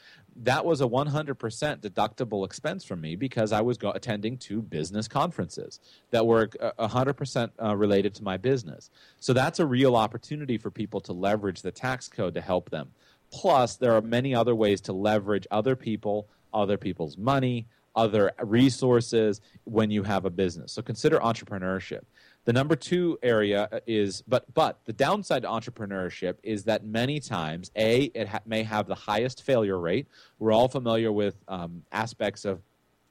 [0.42, 1.36] that was a 100%
[1.78, 7.50] deductible expense for me because I was go- attending two business conferences that were 100%
[7.62, 8.90] uh, related to my business.
[9.20, 12.90] So that's a real opportunity for people to leverage the tax code to help them.
[13.30, 17.66] Plus, there are many other ways to leverage other people, other people's money,
[17.96, 20.72] other resources when you have a business.
[20.72, 22.02] So consider entrepreneurship.
[22.44, 27.18] The number two area uh, is, but but the downside to entrepreneurship is that many
[27.18, 30.06] times, a it ha- may have the highest failure rate.
[30.38, 32.60] We're all familiar with um, aspects of,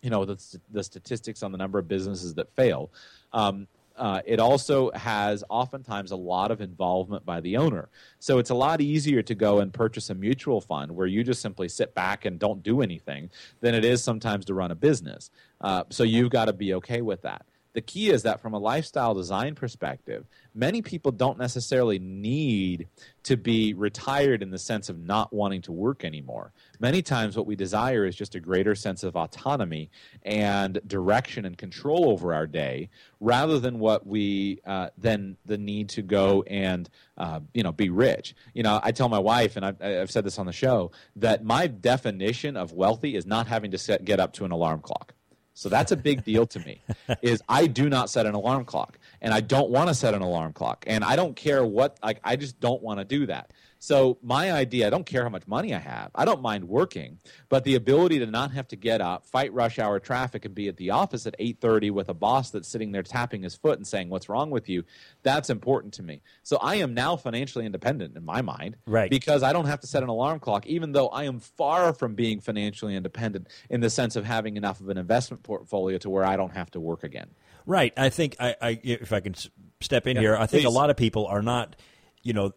[0.04, 2.92] you know, the, the statistics on the number of businesses that fail.
[3.32, 7.90] Um, uh, it also has oftentimes a lot of involvement by the owner.
[8.20, 11.42] So it's a lot easier to go and purchase a mutual fund where you just
[11.42, 13.30] simply sit back and don't do anything
[13.62, 15.30] than it is sometimes to run a business.
[15.62, 18.60] Uh, so you've got to be okay with that the key is that from a
[18.60, 22.88] lifestyle design perspective, many people don't necessarily need
[23.24, 26.54] to be retired in the sense of not wanting to work anymore.
[26.80, 29.90] Many times, what we desire is just a greater sense of autonomy
[30.22, 35.90] and direction and control over our day, rather than what we uh, then the need
[35.90, 38.36] to go and uh, you know be rich.
[38.54, 41.44] You know, I tell my wife, and I've, I've said this on the show, that
[41.44, 45.13] my definition of wealthy is not having to set, get up to an alarm clock.
[45.54, 46.82] So that's a big deal to me.
[47.22, 50.22] Is I do not set an alarm clock, and I don't want to set an
[50.22, 51.98] alarm clock, and I don't care what.
[52.04, 53.52] Like I just don't want to do that.
[53.84, 56.10] So my idea, I don't care how much money I have.
[56.16, 57.20] I don't mind working,
[57.50, 60.70] but the ability to not have to get up, fight rush hour traffic, and be
[60.70, 63.86] at the office at 8:30 with a boss that's sitting there tapping his foot and
[63.86, 64.86] saying, "What's wrong with you?"
[65.24, 66.22] That's important to me.
[66.44, 69.10] So I am now financially independent in my mind, right?
[69.10, 72.16] Because I don't have to set an alarm clock, even though I am far from
[72.16, 76.24] being financially independent in the sense of having enough of an investment portfolio to where
[76.24, 77.32] I don't have to work again.
[77.66, 77.92] Right.
[77.98, 79.36] I think I, I if I can
[79.82, 80.68] step in yeah, here, I think please.
[80.68, 81.76] a lot of people are not,
[82.22, 82.54] you know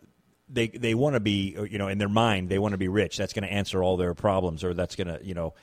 [0.49, 3.17] they they want to be you know in their mind they want to be rich.
[3.17, 5.55] That's going to answer all their problems, or that's going to you know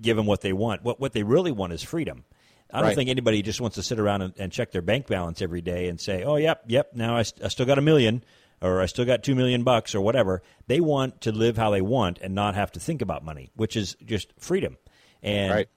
[0.00, 0.82] give them what they want.
[0.82, 2.24] What what they really want is freedom.
[2.72, 2.96] I don't right.
[2.96, 5.88] think anybody just wants to sit around and, and, check their bank balance every day
[5.88, 8.24] and say, "Oh, yep, yep, now I, st- I still got a million,
[8.60, 11.82] or I still got two million bucks, or whatever." They want to live how they
[11.82, 14.76] want and not have to think about money, which is just freedom.
[15.22, 15.68] And right.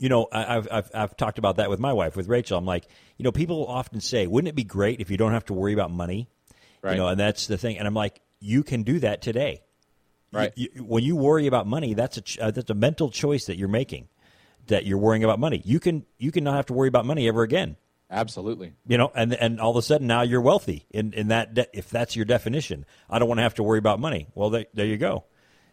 [0.00, 2.58] you know, I, I've, I've I've talked about that with my wife, with Rachel.
[2.58, 5.44] I'm like, you know, people often say, "Wouldn't it be great if you don't have
[5.46, 6.28] to worry about money?"
[6.84, 6.92] Right.
[6.92, 7.78] You know, and that's the thing.
[7.78, 9.62] And I'm like, you can do that today.
[10.30, 10.52] Right.
[10.54, 13.56] You, you, when you worry about money, that's a uh, that's a mental choice that
[13.56, 14.08] you're making.
[14.66, 15.62] That you're worrying about money.
[15.64, 17.76] You can you can not have to worry about money ever again.
[18.10, 18.74] Absolutely.
[18.86, 21.76] You know, and and all of a sudden now you're wealthy in in that de-
[21.76, 22.84] if that's your definition.
[23.08, 24.28] I don't want to have to worry about money.
[24.34, 25.24] Well, there, there you go.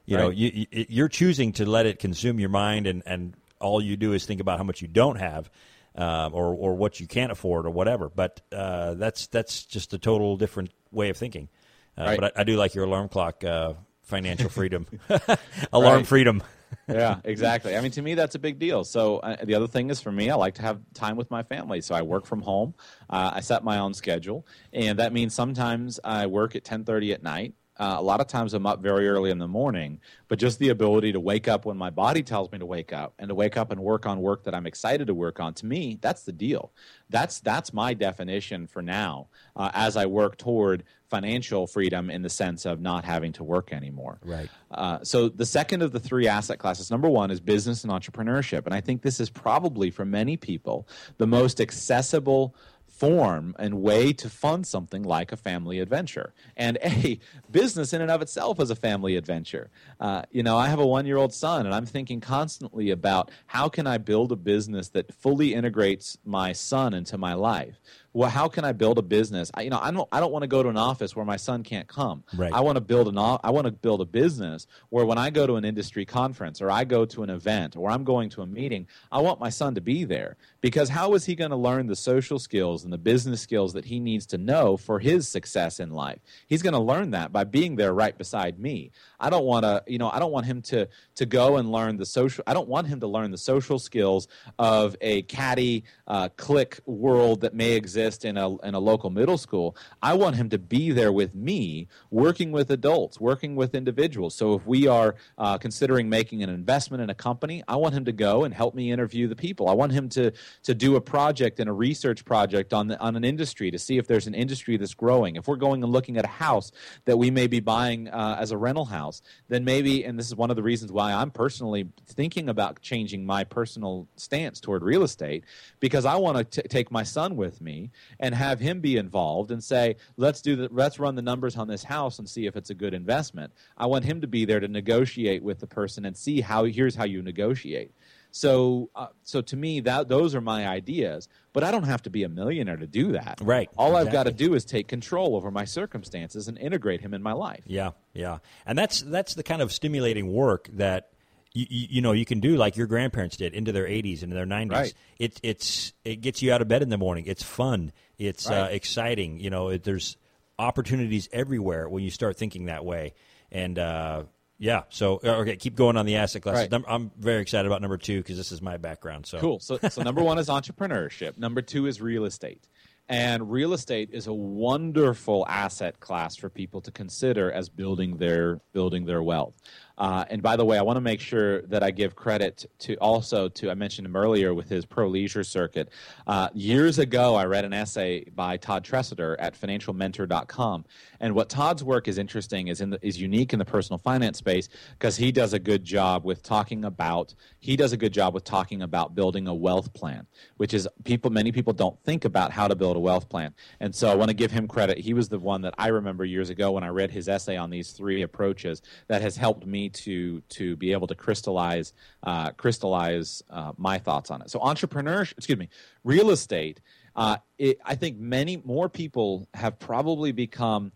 [0.05, 0.23] You right.
[0.23, 3.97] know, you, you are choosing to let it consume your mind, and and all you
[3.97, 5.51] do is think about how much you don't have.
[5.93, 8.09] Um, or or what you can't afford or whatever.
[8.09, 11.49] But uh, that's that's just a total different way of thinking.
[11.97, 12.19] Uh, right.
[12.19, 13.73] But I, I, do like your alarm clock uh,
[14.03, 14.87] financial freedom,
[15.73, 16.07] alarm right.
[16.07, 16.43] freedom.
[16.87, 17.75] yeah, exactly.
[17.75, 18.83] I mean, to me, that's a big deal.
[18.83, 21.43] So uh, the other thing is for me, I like to have time with my
[21.43, 21.81] family.
[21.81, 22.73] So I work from home.
[23.09, 27.13] Uh, I set my own schedule, and that means sometimes I work at ten thirty
[27.13, 27.53] at night.
[27.81, 30.69] Uh, a lot of times I'm up very early in the morning, but just the
[30.69, 33.57] ability to wake up when my body tells me to wake up and to wake
[33.57, 36.31] up and work on work that I'm excited to work on, to me, that's the
[36.31, 36.71] deal.
[37.09, 42.29] That's that's my definition for now uh, as I work toward financial freedom in the
[42.29, 44.19] sense of not having to work anymore.
[44.23, 44.47] Right.
[44.69, 48.67] Uh, so the second of the three asset classes, number one, is business and entrepreneurship,
[48.67, 52.55] and I think this is probably for many people the most accessible
[53.01, 56.35] form and way to fund something like a family adventure.
[56.55, 59.71] And a business in and of itself is a family adventure.
[59.99, 63.31] Uh, you know, I have a one year old son, and I'm thinking constantly about
[63.47, 67.81] how can I build a business that fully integrates my son into my life
[68.13, 69.51] well, how can I build a business?
[69.53, 71.37] I, you know, I don't, I don't want to go to an office where my
[71.37, 72.23] son can't come.
[72.35, 72.51] Right.
[72.51, 75.47] I want to build an, I want to build a business where when I go
[75.47, 78.45] to an industry conference or I go to an event or I'm going to a
[78.45, 81.87] meeting, I want my son to be there because how is he going to learn
[81.87, 85.79] the social skills and the business skills that he needs to know for his success
[85.79, 86.19] in life?
[86.47, 88.91] He's going to learn that by being there right beside me.
[89.19, 91.97] I don't want to, you know, I don't want him to to go and learn
[91.97, 92.43] the social.
[92.45, 94.27] I don't want him to learn the social skills
[94.59, 99.37] of a caddy uh, click world that may exist in a in a local middle
[99.37, 99.75] school.
[100.01, 104.35] I want him to be there with me, working with adults, working with individuals.
[104.35, 108.05] So if we are uh, considering making an investment in a company, I want him
[108.05, 109.69] to go and help me interview the people.
[109.69, 110.31] I want him to
[110.63, 113.97] to do a project and a research project on the, on an industry to see
[113.97, 115.35] if there's an industry that's growing.
[115.35, 116.71] If we're going and looking at a house
[117.05, 120.35] that we may be buying uh, as a rental house, then maybe, and this is
[120.35, 125.03] one of the reasons why I'm personally thinking about changing my personal stance toward real
[125.03, 125.43] estate,
[125.79, 129.63] because I want to take my son with me and have him be involved and
[129.63, 132.69] say, let's do the, let's run the numbers on this house and see if it's
[132.69, 133.53] a good investment.
[133.77, 136.95] I want him to be there to negotiate with the person and see how here's
[136.95, 137.93] how you negotiate.
[138.31, 141.27] So, uh, so to me, that those are my ideas.
[141.53, 143.39] But I don't have to be a millionaire to do that.
[143.41, 143.69] Right.
[143.77, 147.21] All I've got to do is take control over my circumstances and integrate him in
[147.21, 147.63] my life.
[147.65, 151.10] Yeah, yeah, and that's that's the kind of stimulating work that
[151.53, 154.35] you, you, you know you can do like your grandparents did into their 80s into
[154.35, 154.71] their 90s.
[154.71, 154.93] Right.
[155.19, 157.25] It it's it gets you out of bed in the morning.
[157.27, 157.91] It's fun.
[158.17, 159.39] It's uh, exciting.
[159.39, 160.17] You know, it, there's
[160.59, 163.13] opportunities everywhere when you start thinking that way.
[163.51, 164.23] And uh,
[164.59, 166.61] yeah, so uh, okay, keep going on the asset classes.
[166.61, 166.71] Right.
[166.71, 169.25] Num- I'm very excited about number two because this is my background.
[169.25, 169.59] So Cool.
[169.59, 171.37] So, so number one is entrepreneurship.
[171.37, 172.67] Number two is real estate.
[173.09, 178.61] And real estate is a wonderful asset class for people to consider as building their
[178.71, 179.59] building their wealth.
[180.01, 182.95] Uh, and by the way, I want to make sure that I give credit to
[182.95, 185.89] also to I mentioned him earlier with his pro leisure circuit.
[186.25, 190.85] Uh, years ago, I read an essay by Todd Tresidder at FinancialMentor.com,
[191.19, 194.39] and what Todd's work is interesting is in the, is unique in the personal finance
[194.39, 198.33] space because he does a good job with talking about he does a good job
[198.33, 200.25] with talking about building a wealth plan,
[200.57, 203.93] which is people many people don't think about how to build a wealth plan, and
[203.93, 204.97] so I want to give him credit.
[204.97, 207.69] He was the one that I remember years ago when I read his essay on
[207.69, 213.43] these three approaches that has helped me to to be able to crystallize uh, crystallize
[213.49, 214.49] uh, my thoughts on it.
[214.49, 215.69] So entrepreneurship, excuse me,
[216.03, 216.81] real estate.
[217.15, 220.93] Uh, it, I think many more people have probably become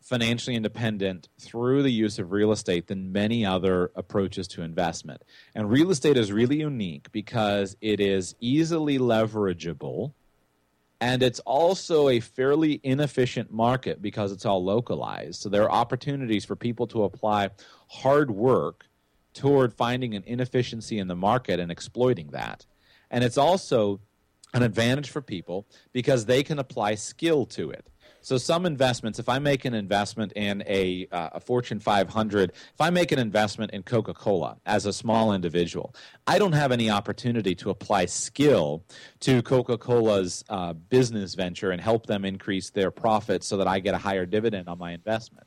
[0.00, 5.24] financially independent through the use of real estate than many other approaches to investment.
[5.52, 10.12] And real estate is really unique because it is easily leverageable
[11.00, 15.40] and it's also a fairly inefficient market because it's all localized.
[15.42, 17.50] So there are opportunities for people to apply
[17.88, 18.86] hard work
[19.34, 22.64] toward finding an inefficiency in the market and exploiting that.
[23.10, 24.00] And it's also
[24.54, 27.86] an advantage for people because they can apply skill to it.
[28.26, 32.80] So some investments, if I make an investment in a, uh, a Fortune 500, if
[32.80, 35.94] I make an investment in Coca-Cola as a small individual,
[36.26, 38.82] I don't have any opportunity to apply skill
[39.20, 43.94] to Coca-Cola's uh, business venture and help them increase their profits so that I get
[43.94, 45.46] a higher dividend on my investment.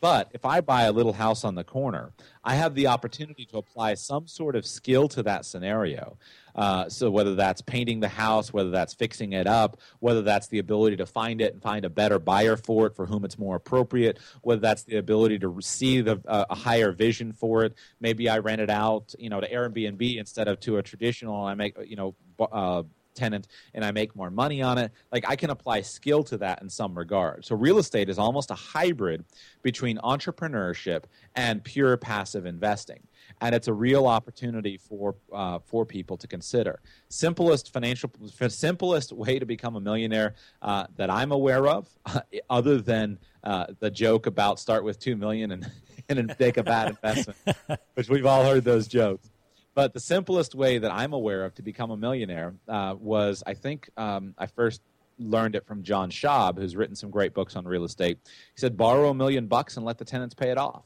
[0.00, 2.12] But if I buy a little house on the corner,
[2.44, 6.18] I have the opportunity to apply some sort of skill to that scenario.
[6.54, 10.58] Uh, so whether that's painting the house, whether that's fixing it up, whether that's the
[10.58, 13.56] ability to find it and find a better buyer for it for whom it's more
[13.56, 17.74] appropriate, whether that's the ability to see the, uh, a higher vision for it.
[18.00, 21.44] Maybe I rent it out, you know, to Airbnb instead of to a traditional.
[21.44, 22.82] I make, you know, uh,
[23.16, 24.92] tenant and I make more money on it.
[25.10, 27.44] Like I can apply skill to that in some regard.
[27.44, 29.24] So real estate is almost a hybrid
[29.62, 33.00] between entrepreneurship and pure passive investing.
[33.40, 36.80] And it's a real opportunity for uh, for people to consider.
[37.08, 38.10] Simplest financial,
[38.48, 41.88] simplest way to become a millionaire uh, that I'm aware of,
[42.50, 45.70] other than uh, the joke about start with two million and
[46.08, 47.38] and take a bad investment,
[47.94, 49.30] which we've all heard those jokes.
[49.76, 53.52] But the simplest way that I'm aware of to become a millionaire uh, was, I
[53.52, 54.80] think, um, I first
[55.18, 58.18] learned it from John Schaub, who's written some great books on real estate.
[58.24, 60.84] He said, borrow a million bucks and let the tenants pay it off.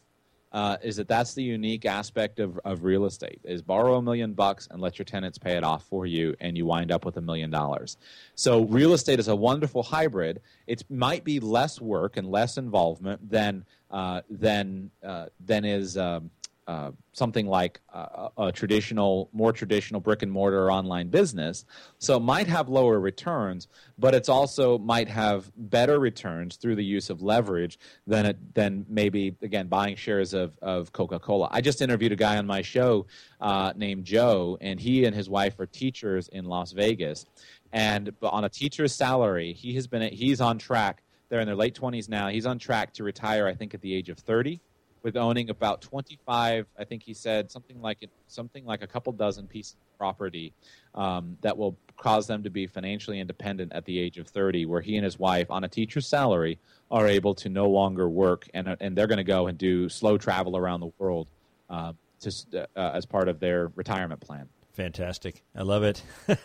[0.50, 4.32] Uh, is that that's the unique aspect of, of real estate is borrow a million
[4.32, 7.16] bucks and let your tenants pay it off for you and you wind up with
[7.18, 7.96] a million dollars
[8.34, 13.30] so real estate is a wonderful hybrid it might be less work and less involvement
[13.30, 16.28] than uh, than uh, than is um,
[16.70, 21.64] uh, something like a, a, traditional, more traditional brick and mortar or online business.
[21.98, 23.66] So it might have lower returns,
[23.98, 28.86] but it's also might have better returns through the use of leverage than it, than
[28.88, 31.48] maybe again buying shares of of Coca Cola.
[31.50, 33.06] I just interviewed a guy on my show
[33.40, 37.26] uh, named Joe, and he and his wife are teachers in Las Vegas,
[37.72, 41.02] and on a teacher's salary, he has been he's on track.
[41.30, 42.28] They're in their late twenties now.
[42.28, 44.60] He's on track to retire, I think, at the age of thirty
[45.02, 49.46] with owning about 25 i think he said something like something like a couple dozen
[49.46, 50.52] pieces of property
[50.94, 54.80] um, that will cause them to be financially independent at the age of 30 where
[54.80, 56.58] he and his wife on a teacher's salary
[56.90, 60.18] are able to no longer work and, and they're going to go and do slow
[60.18, 61.28] travel around the world
[61.68, 62.32] uh, to,
[62.76, 64.48] uh, as part of their retirement plan.
[64.72, 65.42] Fantastic.
[65.54, 66.02] I love it.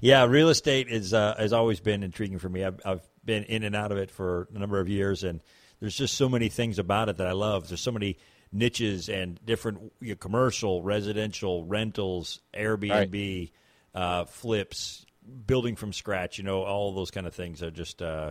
[0.00, 2.64] Yeah real estate is uh, has always been intriguing for me.
[2.64, 5.40] I've, I've been in and out of it for a number of years and
[5.84, 7.68] there's just so many things about it that I love.
[7.68, 8.16] There's so many
[8.50, 13.50] niches and different you know, commercial, residential, rentals, Airbnb,
[13.94, 14.02] right.
[14.02, 15.04] uh, flips,
[15.46, 16.38] building from scratch.
[16.38, 18.30] You know, all those kind of things are just uh,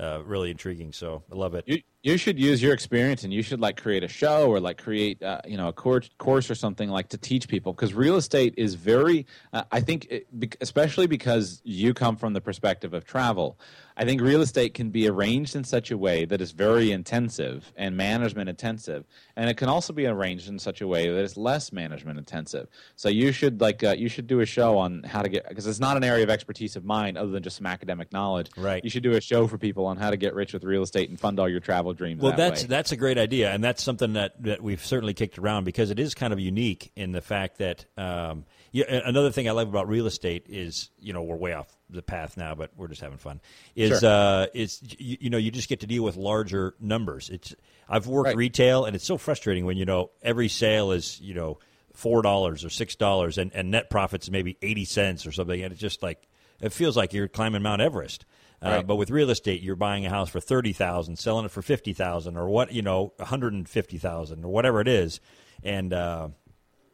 [0.00, 0.90] uh, really intriguing.
[0.94, 1.64] So I love it.
[1.66, 4.78] You, you should use your experience and you should like create a show or like
[4.78, 8.16] create uh, you know a course course or something like to teach people because real
[8.16, 13.04] estate is very uh, I think it, especially because you come from the perspective of
[13.04, 13.58] travel.
[13.96, 17.72] I think real estate can be arranged in such a way that is very intensive
[17.76, 19.04] and management intensive,
[19.36, 22.68] and it can also be arranged in such a way that is less management intensive.
[22.96, 25.66] So you should like uh, you should do a show on how to get because
[25.66, 28.50] it's not an area of expertise of mine other than just some academic knowledge.
[28.56, 28.84] Right.
[28.84, 31.08] You should do a show for people on how to get rich with real estate
[31.08, 32.20] and fund all your travel dreams.
[32.20, 32.68] Well, that that's way.
[32.68, 35.98] that's a great idea, and that's something that, that we've certainly kicked around because it
[35.98, 39.88] is kind of unique in the fact that um, yeah, another thing I love about
[39.88, 43.18] real estate is you know we're way off the path now, but we're just having
[43.18, 43.40] fun.
[43.74, 44.10] Is sure.
[44.10, 47.30] uh, is you, you, know you just get to deal with larger numbers.
[47.30, 47.54] It's
[47.88, 48.36] I've worked right.
[48.36, 51.58] retail, and it's so frustrating when you know every sale is you know
[51.94, 55.72] four dollars or six dollars, and, and net profits maybe eighty cents or something, and
[55.72, 56.28] it's just like
[56.60, 58.24] it feels like you're climbing Mount Everest.
[58.62, 58.86] Uh, right.
[58.86, 61.92] But with real estate, you're buying a house for thirty thousand, selling it for fifty
[61.92, 65.20] thousand, or what you know, one hundred and fifty thousand, or whatever it is,
[65.62, 66.28] and uh,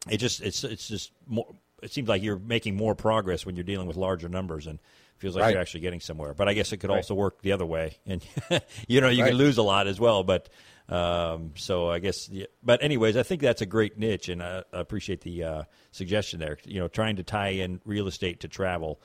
[0.08, 1.46] it just it's it's just more
[1.82, 4.78] it seems like you're making more progress when you're dealing with larger numbers and
[5.18, 5.52] feels like right.
[5.52, 6.34] you're actually getting somewhere.
[6.34, 6.96] But I guess it could right.
[6.96, 8.24] also work the other way, and
[8.88, 9.30] you know you right.
[9.30, 10.24] can lose a lot as well.
[10.24, 10.48] But
[10.88, 12.30] um, so I guess,
[12.62, 16.40] but anyways, I think that's a great niche, and I, I appreciate the uh, suggestion
[16.40, 16.58] there.
[16.64, 19.00] You know, trying to tie in real estate to travel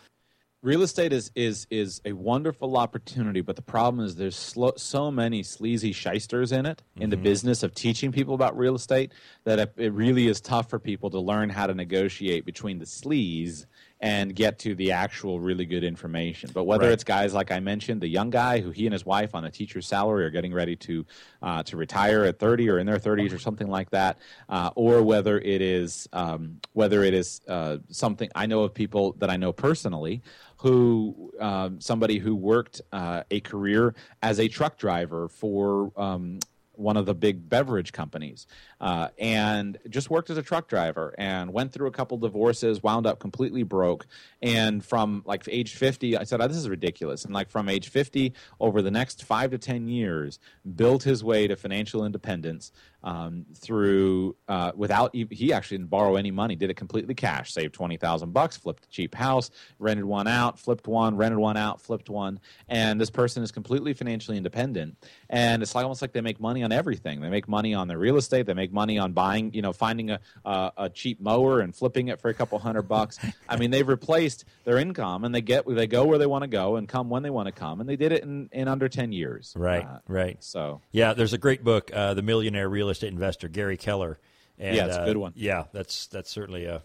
[0.61, 5.11] real estate is is is a wonderful opportunity, but the problem is there's sl- so
[5.11, 7.09] many sleazy shysters in it in mm-hmm.
[7.11, 9.11] the business of teaching people about real estate
[9.43, 12.85] that it, it, really is tough for people to learn how to negotiate between the
[12.85, 13.65] sleaze
[13.99, 16.49] and get to the actual really good information.
[16.53, 16.93] But whether right.
[16.93, 19.51] it's guys like I mentioned, the young guy who he and his wife on a
[19.51, 21.05] teacher's salary are getting ready to
[21.41, 24.17] uh, to retire at 30 or in their 30s or something like that,
[24.49, 29.13] uh, or whether it is um, whether it is uh, something I know of people
[29.13, 30.21] that I know personally
[30.57, 36.39] who um, somebody who worked uh, a career as a truck driver for um,
[36.77, 38.47] one of the big beverage companies
[38.79, 43.05] uh, and just worked as a truck driver and went through a couple divorces wound
[43.05, 44.05] up completely broke.
[44.41, 47.25] And from like age 50 i said oh, this is ridiculous.
[47.25, 50.39] And like from age 50 over the next five to ten years
[50.75, 52.71] built his way to financial independence
[53.03, 57.73] um, through uh, without he actually didn't borrow any money did it completely cash saved
[57.73, 62.09] 20000 bucks flipped a cheap house rented one out flipped one rented one out flipped
[62.09, 64.95] one and this person is completely financially independent.
[65.29, 67.21] And it's like almost like they make money on everything.
[67.21, 68.45] They make money on their real estate.
[68.45, 72.07] They make money on buying you know finding a, a, a cheap mower and flipping
[72.09, 73.19] it for a couple hundred bucks.
[73.49, 76.47] I mean they've replaced their income and they get they go where they want to
[76.47, 77.79] go and come when they want to come.
[77.79, 79.53] And they did it in, in under 10 years.
[79.55, 80.37] Right uh, right.
[80.43, 84.19] so yeah there's a great book uh, the millionaire real estate investor Gary Keller.
[84.59, 85.31] And, yeah, it's a good one.
[85.31, 86.83] Uh, yeah, that's that's certainly a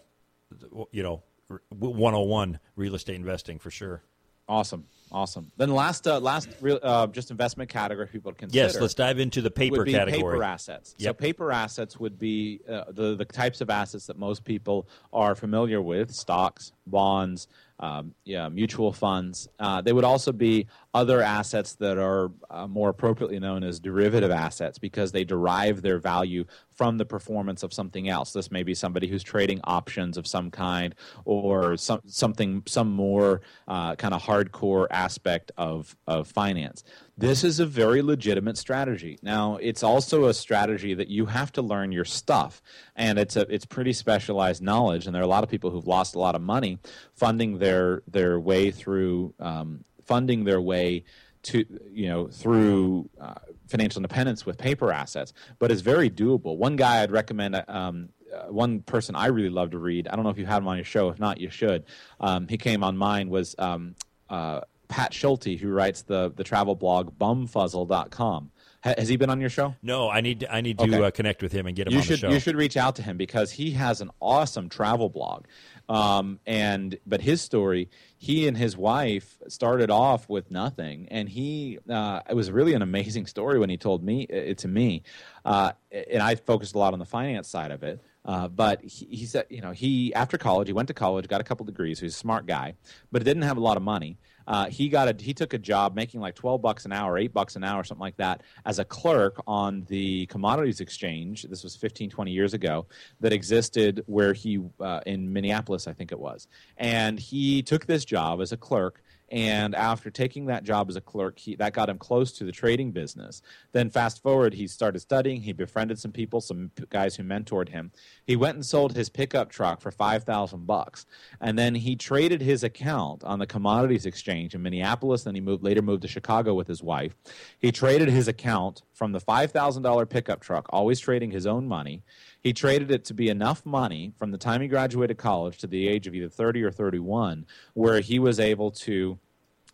[0.91, 1.23] you know
[1.69, 4.03] 101 real estate investing for sure.
[4.47, 5.51] Awesome, awesome.
[5.55, 8.65] Then last uh, last real, uh, just investment category people consider.
[8.65, 10.35] Yes, let's dive into the paper would be category.
[10.35, 10.95] Paper assets.
[10.97, 11.09] Yep.
[11.09, 15.33] So paper assets would be uh, the the types of assets that most people are
[15.33, 17.47] familiar with: stocks, bonds,
[17.79, 19.47] um, yeah, mutual funds.
[19.59, 24.31] Uh, they would also be other assets that are uh, more appropriately known as derivative
[24.31, 28.31] assets because they derive their value from the performance of something else.
[28.31, 30.95] This may be somebody who's trading options of some kind
[31.25, 36.83] or some, something, some more uh, kind of hardcore aspect of, of finance.
[37.15, 39.19] This is a very legitimate strategy.
[39.21, 42.61] Now, it's also a strategy that you have to learn your stuff,
[42.95, 45.05] and it's a it's pretty specialized knowledge.
[45.05, 46.79] And there are a lot of people who've lost a lot of money
[47.13, 51.03] funding their their way through um, funding their way
[51.43, 53.35] to you know through uh,
[53.67, 56.57] financial independence with paper assets, but it's very doable.
[56.57, 57.63] One guy I'd recommend.
[57.67, 60.07] Um, uh, one person I really love to read.
[60.07, 61.09] I don't know if you had him on your show.
[61.09, 61.85] If not, you should.
[62.19, 63.29] Um, he came on mine.
[63.29, 63.93] Was um,
[64.27, 64.61] uh,
[64.93, 68.51] Pat Schulte, who writes the the travel blog bumfuzzle.com.
[68.83, 69.73] Ha- has he been on your show?
[69.81, 71.01] No, I need to, I need to Okay.
[71.03, 72.29] uh, connect with him and get him you on should the show.
[72.29, 75.45] you should reach out to him because he has an awesome travel blog
[75.89, 81.79] um, and but his story he and his wife started off with nothing and he
[81.89, 85.01] uh, it was really an amazing story when he told me it to me
[85.45, 89.05] uh, and i focused a lot on the finance side of it uh, but he,
[89.05, 91.99] he said you know he after college he went to college got a couple degrees
[91.99, 92.73] he was a smart guy
[93.11, 94.17] but didn't have a lot of money
[94.47, 97.33] uh, he got a he took a job making like 12 bucks an hour 8
[97.33, 101.43] bucks an hour something like that as a clerk on the commodities exchange.
[101.43, 102.85] This was 15 20 years ago
[103.19, 106.47] that existed where he uh, in minneapolis i think it was.
[106.77, 109.02] And he took this job as a clerk
[109.33, 112.51] and after taking that job as a clerk he, that got him close to the
[112.51, 113.41] trading business.
[113.71, 115.41] Then fast forward he started studying.
[115.41, 117.91] He befriended some people some guys who mentored him.
[118.27, 121.07] He went and sold his pickup truck for 5000 bucks.
[121.41, 125.23] And then he traded his account on the commodities exchange in minneapolis.
[125.23, 127.15] Then he moved later moved to chicago with his wife.
[127.57, 132.03] He traded his account from the $5000 pickup truck always trading his own money
[132.43, 135.87] he traded it to be enough money from the time he graduated college to the
[135.87, 139.17] age of either 30 or 31 where he was able to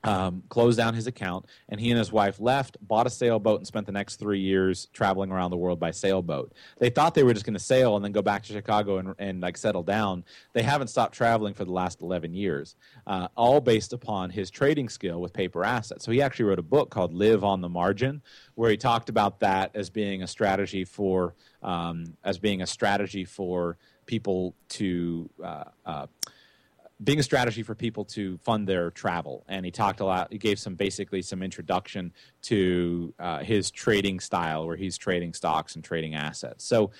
[0.04, 3.68] um, closed down his account, and he and his wife left, bought a sailboat, and
[3.68, 6.54] spent the next three years traveling around the world by sailboat.
[6.80, 9.14] They thought they were just going to sail and then go back to Chicago and,
[9.20, 10.24] and like settle down.
[10.54, 12.76] They haven't stopped traveling for the last 11 years,
[13.08, 16.06] uh, all based upon his trading skill with paper assets.
[16.06, 18.22] So he actually wrote a book called Live on the Margin,
[18.56, 23.26] where he talked about that as being a strategy for um, as being a strategy
[23.26, 25.30] for people to.
[25.44, 26.08] Uh, uh,
[27.04, 29.46] being a strategy for people to fund their travel.
[29.48, 30.32] And he talked a lot.
[30.32, 35.76] He gave some basically some introduction to uh, his trading style, where he's trading stocks
[35.76, 36.66] and trading assets.
[36.66, 36.92] So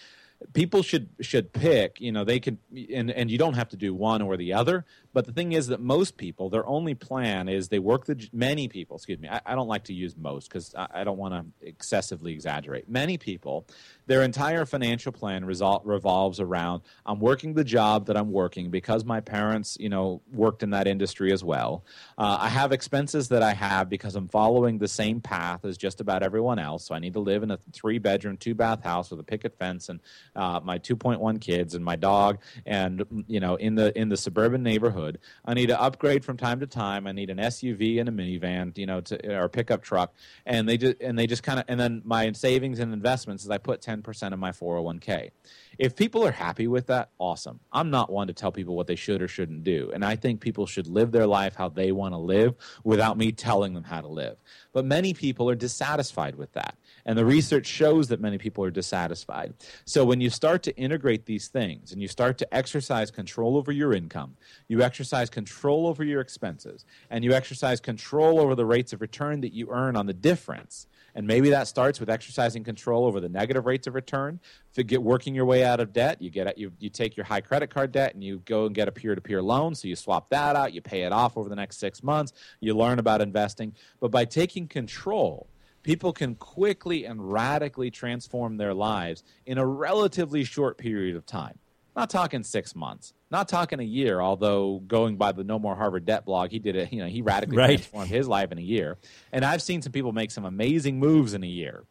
[0.54, 2.00] people should should pick.
[2.00, 2.60] You know, they can,
[2.94, 4.86] and and you don't have to do one or the other.
[5.14, 8.68] But the thing is that most people, their only plan is they work the many
[8.68, 8.98] people.
[8.98, 11.68] Excuse me, I, I don't like to use most because I, I don't want to
[11.68, 12.90] excessively exaggerate.
[12.90, 13.68] Many people,
[14.06, 19.04] their entire financial plan resol- revolves around I'm working the job that I'm working because
[19.06, 21.84] my parents, you know, worked in that industry as well.
[22.18, 26.02] Uh, I have expenses that I have because I'm following the same path as just
[26.02, 26.86] about everyone else.
[26.86, 29.58] So I need to live in a three bedroom, two bath house with a picket
[29.58, 30.00] fence and
[30.36, 34.64] uh, my 2.1 kids and my dog, and you know, in the in the suburban
[34.64, 34.99] neighborhood.
[35.46, 37.08] I need to upgrade from time to time.
[37.08, 40.14] I need an SUV and a minivan, you know, to or pickup truck,
[40.46, 43.50] and they just and they just kind of and then my savings and investments is
[43.50, 45.30] I put 10% of my 401k.
[45.78, 47.60] If people are happy with that, awesome.
[47.72, 50.42] I'm not one to tell people what they should or shouldn't do, and I think
[50.42, 54.02] people should live their life how they want to live without me telling them how
[54.02, 54.38] to live.
[54.74, 56.76] But many people are dissatisfied with that.
[57.06, 59.54] And the research shows that many people are dissatisfied.
[59.86, 63.72] So when you start to integrate these things and you start to exercise control over
[63.72, 64.36] your income,
[64.68, 69.42] you exercise control over your expenses, and you exercise control over the rates of return
[69.42, 70.88] that you earn on the difference.
[71.16, 74.40] And maybe that starts with exercising control over the negative rates of return.
[74.76, 77.42] You get working your way out of debt, you get you, you take your high
[77.42, 79.76] credit card debt and you go and get a peer-to-peer loan.
[79.76, 82.32] So you swap that out, you pay it off over the next six months.
[82.62, 85.48] You learn about investing, but by taking control,
[85.90, 91.58] people can quickly and radically transform their lives in a relatively short period of time.
[91.96, 94.22] Not talking six months, not talking a year.
[94.22, 96.94] Although going by the No More Harvard Debt blog, he did it.
[96.94, 97.78] You know, he radically Right.
[97.80, 99.00] transformed his life in a year.
[99.32, 101.86] And I've seen some people make some amazing moves in a year.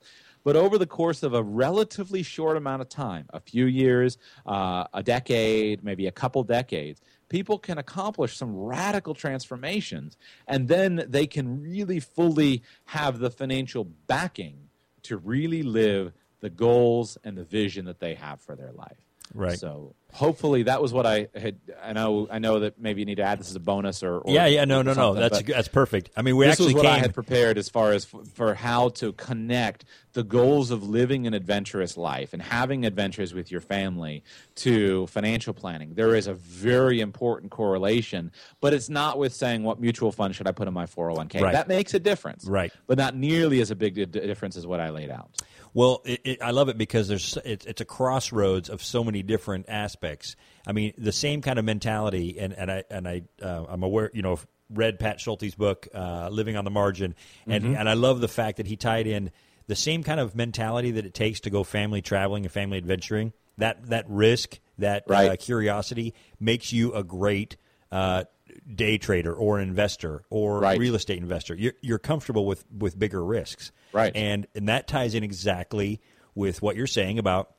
[0.44, 4.84] But over the course of a relatively short amount of time, a few years, uh,
[4.94, 10.16] a decade, maybe a couple decades, people can accomplish some radical transformations.
[10.46, 14.68] And then they can really fully have the financial backing
[15.02, 18.98] to really live the goals and the vision that they have for their life.
[19.34, 19.58] Right.
[19.58, 21.58] So hopefully that was what I had.
[21.82, 22.28] I know.
[22.30, 24.18] I know that maybe you need to add this as a bonus or.
[24.18, 25.14] or yeah, yeah, no, no, no.
[25.14, 26.10] That's that's perfect.
[26.16, 28.54] I mean, we this actually was what I had prepared as far as f- for
[28.54, 29.84] how to connect
[30.14, 34.24] the goals of living an adventurous life and having adventures with your family
[34.56, 35.94] to financial planning.
[35.94, 40.48] There is a very important correlation, but it's not with saying what mutual fund should
[40.48, 41.40] I put in my 401k.
[41.52, 42.72] That makes a difference, Right.
[42.86, 45.30] But not nearly as a big di- difference as what I laid out.
[45.74, 49.22] Well, it, it, I love it because there's it's, it's a crossroads of so many
[49.22, 50.36] different aspects.
[50.66, 54.10] I mean, the same kind of mentality, and and I and I uh, I'm aware,
[54.12, 54.38] you know,
[54.70, 57.14] read Pat Schulte's book, uh, Living on the Margin,
[57.46, 57.76] and Mm-hmm.
[57.76, 59.30] and I love the fact that he tied in
[59.66, 63.32] the same kind of mentality that it takes to go family traveling and family adventuring.
[63.58, 67.56] That that risk, that uh, curiosity makes you a great
[67.90, 68.24] uh,
[68.74, 70.78] day trader or investor or Right.
[70.78, 71.54] real estate investor.
[71.54, 74.14] You're, you're comfortable with with bigger risks, Right.
[74.14, 76.00] And and that ties in exactly
[76.34, 77.54] with what you're saying about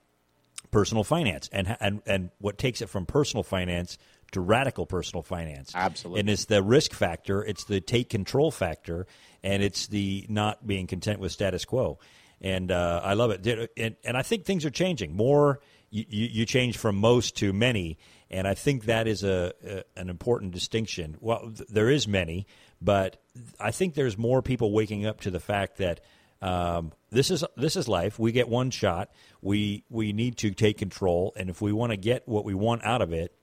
[0.72, 3.98] personal finance and and and what takes it from personal finance
[4.32, 5.72] to radical personal finance.
[5.74, 6.20] Absolutely.
[6.20, 9.08] And it's the risk factor, it's the take control factor,
[9.44, 12.00] and it's the not being content with status quo.
[12.42, 13.72] And uh, I love it.
[13.76, 15.14] And, and I think things are changing.
[15.16, 15.60] More,
[15.90, 17.98] you, you change from most to many,
[18.30, 21.18] and I think that is a, a an important distinction.
[21.20, 22.48] Well, th- there is many,
[22.82, 23.22] but
[23.60, 26.02] I think there's more people waking up to the fact that
[26.42, 28.20] um, this is this is life.
[28.20, 29.10] We get one shot.
[29.42, 32.84] We we need to take control, and if we want to get what we want
[32.84, 33.34] out of it,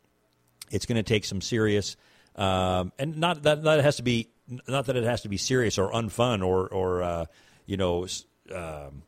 [0.71, 1.97] it's going to take some serious,
[2.37, 4.31] um, and not that that has to be
[4.69, 7.27] not that it has to be serious or unfun or or uh,
[7.67, 8.07] you know
[8.55, 9.03] um,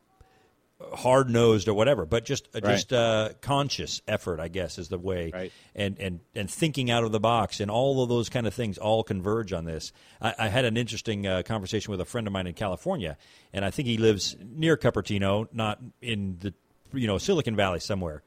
[0.94, 2.72] hard nosed or whatever, but just uh, Right.
[2.72, 5.30] just uh, conscious effort, I guess, is the way.
[5.34, 5.52] Right.
[5.74, 8.78] And and and thinking out of the box and all of those kind of things
[8.78, 9.92] all converge on this.
[10.20, 13.16] I, I had an interesting uh, conversation with a friend of mine in California,
[13.52, 16.54] and I think he lives near Cupertino, not in the
[16.92, 18.22] you know Silicon Valley somewhere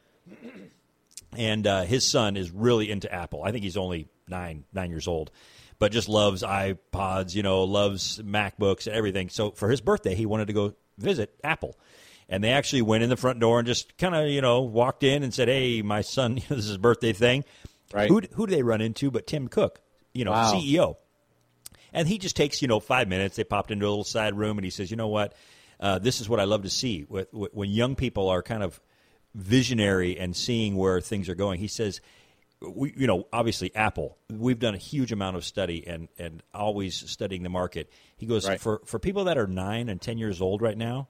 [1.37, 3.43] and uh, his son is really into Apple.
[3.43, 5.31] I think he's only nine nine years old,
[5.79, 7.33] but just loves iPods.
[7.35, 9.29] You know, loves MacBooks and everything.
[9.29, 11.77] So for his birthday, he wanted to go visit Apple,
[12.31, 15.03] and they actually went in the front door and just kind of you know walked
[15.03, 17.43] in and said, "Hey, my son, this is his birthday thing."
[17.93, 18.09] Right.
[18.09, 19.81] Who who do they run into but Tim Cook,
[20.13, 20.53] you know, Wow.
[20.53, 20.95] CEO.
[21.93, 23.35] And he just takes, you know, five minutes.
[23.35, 25.35] They popped into a little side room, and he says, "You know what?
[25.77, 27.01] Uh, this is what I love to see.
[27.11, 28.79] Wh- wh- When young people are kind of
[29.35, 31.99] visionary and seeing where things are going." He says,
[32.61, 34.17] "We, you know, obviously Apple.
[34.29, 38.47] We've done a huge amount of study and and always studying the market." He goes,
[38.47, 38.59] Right.
[38.61, 41.09] "For for people that are nine and ten years old right now."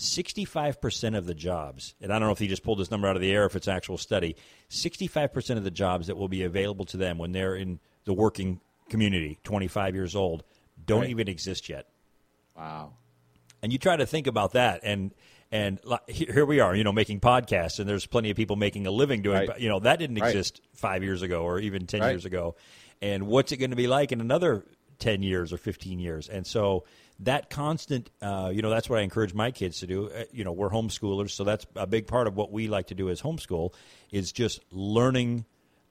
[0.00, 3.16] 65% of the jobs, and I don't know if he just pulled this number out
[3.16, 4.34] of the air, if it's actual study,
[4.70, 8.60] 65% of the jobs that will be available to them when they're in the working
[8.88, 10.42] community, 25 years old,
[10.86, 11.10] don't Right.
[11.10, 11.86] even exist yet.
[12.56, 12.94] Wow.
[13.62, 15.12] And you try to think about that, and
[15.52, 18.86] and here here we are, you know, making podcasts, and there's plenty of people making
[18.86, 19.60] a living doing, Right.
[19.60, 20.28] you know, that didn't Right.
[20.28, 22.10] exist five years ago or even ten Right.
[22.10, 22.54] years ago.
[23.02, 24.64] And what's it going to be like in another
[24.98, 26.28] ten years or fifteen years?
[26.28, 26.84] And so
[27.20, 30.10] that constant, uh, you know, that's what I encourage my kids to do.
[30.10, 32.94] Uh, you know, we're homeschoolers, so that's a big part of what we like to
[32.94, 33.74] do as homeschool
[34.10, 35.44] is just learning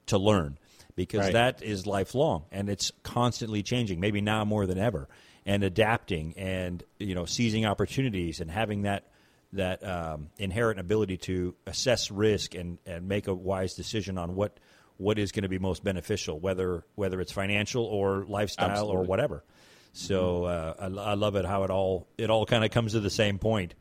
[0.07, 0.57] to learn
[0.95, 1.33] because Right.
[1.33, 5.07] that is lifelong and it's constantly changing maybe now more than ever
[5.45, 9.05] and adapting and you know seizing opportunities and having that
[9.53, 14.59] that um, inherent ability to assess risk and, and make a wise decision on what
[14.97, 19.43] what is going to be most beneficial whether whether it's financial or lifestyle or whatever
[19.99, 22.99] so uh, I, I love it how it all it all kind of comes to
[22.99, 23.75] the same point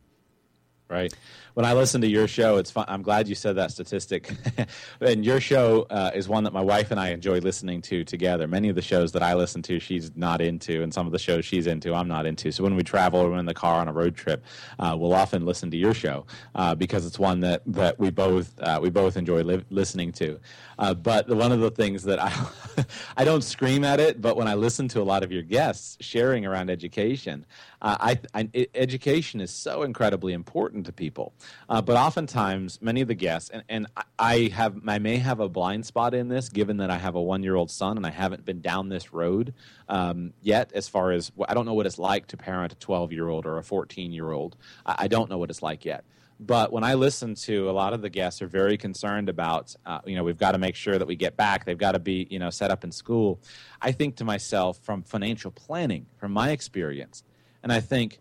[0.89, 1.13] Right.
[1.53, 2.87] When I listen to your show, it's fun.
[2.89, 4.31] I'm glad you said that statistic.
[5.03, 8.49] and your show uh, is one that my wife and I enjoy listening to together.
[8.49, 11.19] Many of the shows that I listen to, she's not into, and some of the
[11.19, 12.53] shows she's into, I'm not into.
[12.53, 14.43] So when we travel or in the car on a road trip,
[14.79, 18.59] uh, we'll often listen to your show uh, because it's one that, that we both
[18.61, 20.41] uh, we both enjoy li- listening to.
[20.79, 22.33] Uh, but one of the things that I
[23.17, 25.97] I don't scream at it, but when I listen to a lot of your guests
[26.01, 27.45] sharing around education,
[27.83, 31.33] uh, I, I education is so incredibly important to people.
[31.69, 33.87] Uh, but oftentimes, many of the guests, and, and
[34.19, 37.23] I- have I may have a blind spot in this, given that I have a
[37.23, 39.55] one year old son and I haven't been down this road
[39.89, 40.73] um, yet.
[40.73, 43.47] As far as I don't know what it's like to parent a 12 year old
[43.47, 44.57] or a 14 year old.
[44.87, 46.05] I, I don't know what it's like yet.
[46.41, 49.99] But when I listen to a lot of the guests are very concerned about, uh,
[50.07, 51.65] you know, we've got to make sure that we get back.
[51.65, 53.41] They've got to be, you know, set up in school.
[53.83, 57.25] I think to myself, from financial planning, from my experience,
[57.65, 58.21] and I think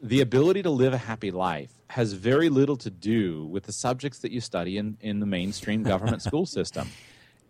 [0.00, 4.20] the ability to live a happy life has very little to do with the subjects
[4.20, 6.88] that you study in, in the mainstream government school system.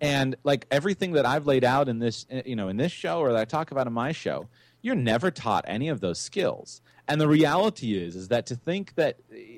[0.02, 3.20] And like everything that I've laid out in this, eh, you know, in this show
[3.20, 4.48] or that I talk about in my show,
[4.82, 6.82] you're never taught any of those skills.
[7.08, 9.16] And the reality is, is that to think that,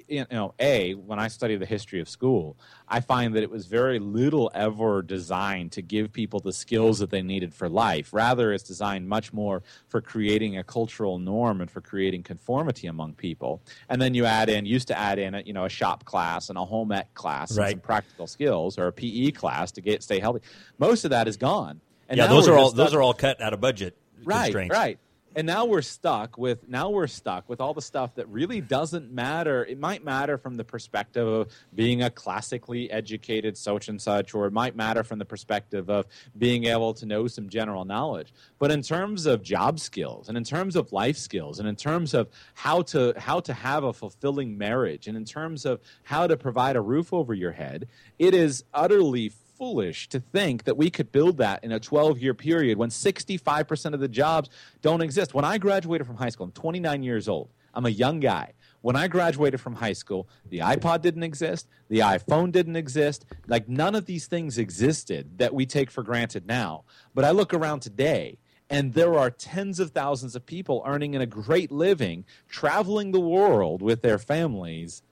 [0.08, 2.56] you know, a when I study the history of school,
[2.88, 7.10] I find that it was very little ever designed to give people the skills that
[7.10, 8.14] they needed for life.
[8.14, 13.12] Rather, it's designed much more for creating a cultural norm and for creating conformity among
[13.14, 13.60] people.
[13.90, 16.48] And then you add in, used to add in, a, you know, a shop class
[16.48, 17.72] and a home ec class and Right.
[17.72, 20.40] some practical skills or a PE class to get stay healthy.
[20.78, 21.80] Most of that is gone.
[22.08, 24.98] And yeah those we're all those are all cut out of budget right, right.
[25.36, 29.12] And now we're stuck with now we're stuck with all the stuff that really doesn't
[29.12, 29.64] matter.
[29.64, 34.46] It might matter from the perspective of being a classically educated such and such, or
[34.46, 36.06] it might matter from the perspective of
[36.38, 38.32] being able to know some general knowledge.
[38.60, 42.14] But in terms of job skills, and in terms of life skills, and in terms
[42.14, 46.36] of how to how to have a fulfilling marriage, and in terms of how to
[46.36, 47.88] provide a roof over your head,
[48.20, 52.34] it is utterly foolish to think that we could build that in a 12 year
[52.34, 54.50] period when 65% of the jobs
[54.82, 55.34] don't exist.
[55.34, 57.50] When I graduated from high school, I'm 29 years old.
[57.72, 58.52] I'm a young guy.
[58.82, 63.24] When I graduated from high school, the iPod didn't exist, the iPhone didn't exist.
[63.46, 66.84] Like none of these things existed that we take for granted now.
[67.14, 68.38] But I look around today
[68.70, 73.82] and there are tens of thousands of people earning a great living, traveling the world
[73.82, 75.02] with their families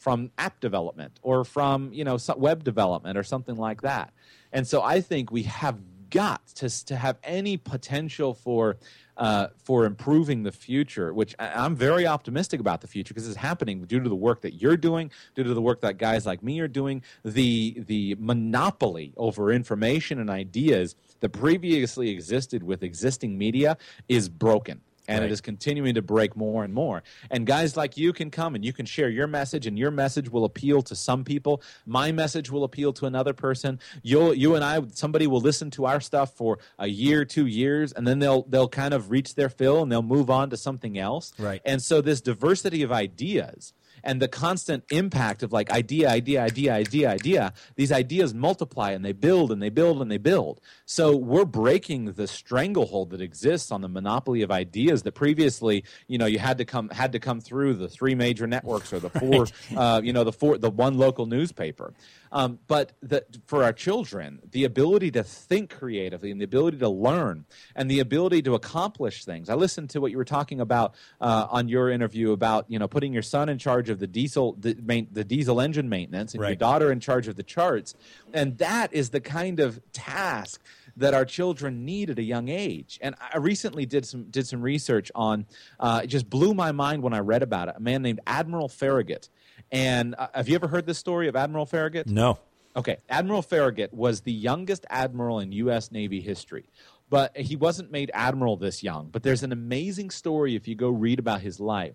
[0.00, 4.12] from app development or from you know web development or something like that.
[4.52, 5.78] And so I think we have
[6.08, 8.78] got to to have any potential for
[9.16, 13.84] uh, for improving the future, which I'm very optimistic about the future because it's happening
[13.84, 16.60] due to the work that you're doing, due to the work that guys like me
[16.60, 17.02] are doing.
[17.22, 23.76] The the monopoly over information and ideas that previously existed with existing media
[24.08, 24.80] is broken
[25.10, 25.30] and right.
[25.30, 27.02] it is continuing to break more and more.
[27.30, 30.30] And guys like you can come and you can share your message, and your message
[30.30, 31.62] will appeal to some people.
[31.84, 33.80] My message will appeal to another person.
[34.02, 37.92] You'll, you and I, somebody will listen to our stuff for a year, two years,
[37.92, 40.98] and then they'll they'll kind of reach their fill and they'll move on to something
[40.98, 41.32] else.
[41.38, 41.60] Right.
[41.64, 43.72] And so this diversity of ideas
[44.02, 49.04] and the constant impact of like idea, idea, idea, idea, idea, these ideas multiply and
[49.04, 50.60] they build and they build and they build.
[50.86, 56.18] So we're breaking the stranglehold that exists on the monopoly of ideas that previously, you
[56.18, 59.10] know, you had to come had to come through the three major networks or the
[59.10, 59.76] four, right.
[59.76, 61.92] uh, you know, the four, the one local newspaper.
[62.32, 66.88] Um, but the, for our children, the ability to think creatively and the ability to
[66.88, 69.48] learn and the ability to accomplish things.
[69.48, 72.88] I listened to what you were talking about uh, on your interview about you know
[72.88, 76.42] putting your son in charge of the diesel the, main, the diesel engine maintenance and
[76.42, 76.50] right.
[76.50, 77.94] your daughter in charge of the charts,
[78.32, 80.60] and that is the kind of task
[80.96, 82.98] that our children need at a young age.
[83.02, 85.46] And I recently did some did some research on.
[85.78, 87.74] Uh, it just blew my mind when I read about it.
[87.76, 89.28] A man named Admiral Farragut
[89.72, 92.06] and uh, have you ever heard this story of Admiral Farragut?
[92.06, 92.38] No.
[92.76, 95.90] Okay, Admiral Farragut was the youngest admiral in U.S.
[95.90, 96.66] Navy history,
[97.08, 99.08] but he wasn't made admiral this young.
[99.08, 101.94] But there's an amazing story if you go read about his life.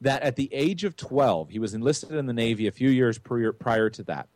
[0.00, 3.18] That at the age of 12, he was enlisted in the Navy a few years
[3.18, 4.28] prior, prior to that.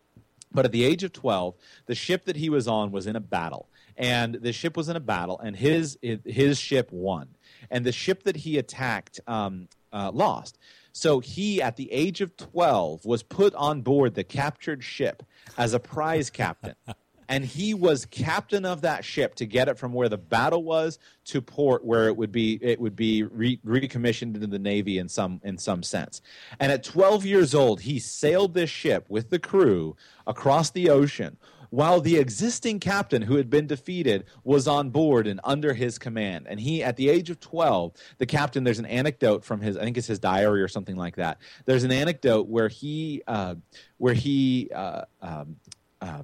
[0.52, 1.54] But at the age of 12,
[1.86, 3.68] the ship that he was on was in a battle.
[3.96, 7.28] And the ship was in a battle, and his, his ship won.
[7.70, 10.58] And the ship that he attacked um, uh, lost.
[10.92, 15.22] So he, at the age of 12, was put on board the captured ship
[15.56, 16.74] as a prize captain.
[17.30, 20.98] and he was captain of that ship to get it from where the battle was
[21.26, 25.08] to port where it would be it would be re- recommissioned into the navy in
[25.08, 26.20] some in some sense
[26.58, 31.38] and at 12 years old he sailed this ship with the crew across the ocean
[31.70, 36.46] while the existing captain who had been defeated was on board and under his command.
[36.48, 39.84] And he, at the age of 12, the captain, there's an anecdote from his, I
[39.84, 41.38] think it's his diary or something like that.
[41.64, 43.54] There's an anecdote where he, uh,
[43.98, 45.56] where he, uh, um,
[46.00, 46.22] uh,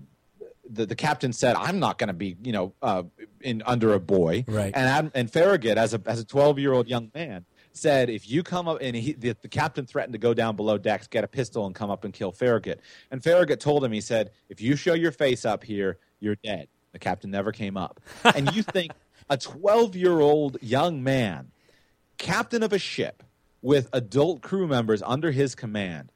[0.68, 3.04] the, the captain said, "I'm not going to be, you know, uh,
[3.40, 4.72] in under a boy." Right.
[4.74, 7.44] And and Farragut, as a as a 12 year old young man,
[7.76, 10.78] said if you come up and he, the, the, captain threatened to go down below
[10.78, 12.80] decks, get a pistol, and come up and kill Farragut.
[13.10, 16.68] And Farragut told him, he said, if you show your face up here, you're dead.
[16.92, 18.00] The captain never came up.
[18.24, 18.92] and you think
[19.28, 21.50] a 12 year old young man,
[22.18, 23.22] captain of a ship
[23.62, 26.12] with adult crew members under his command,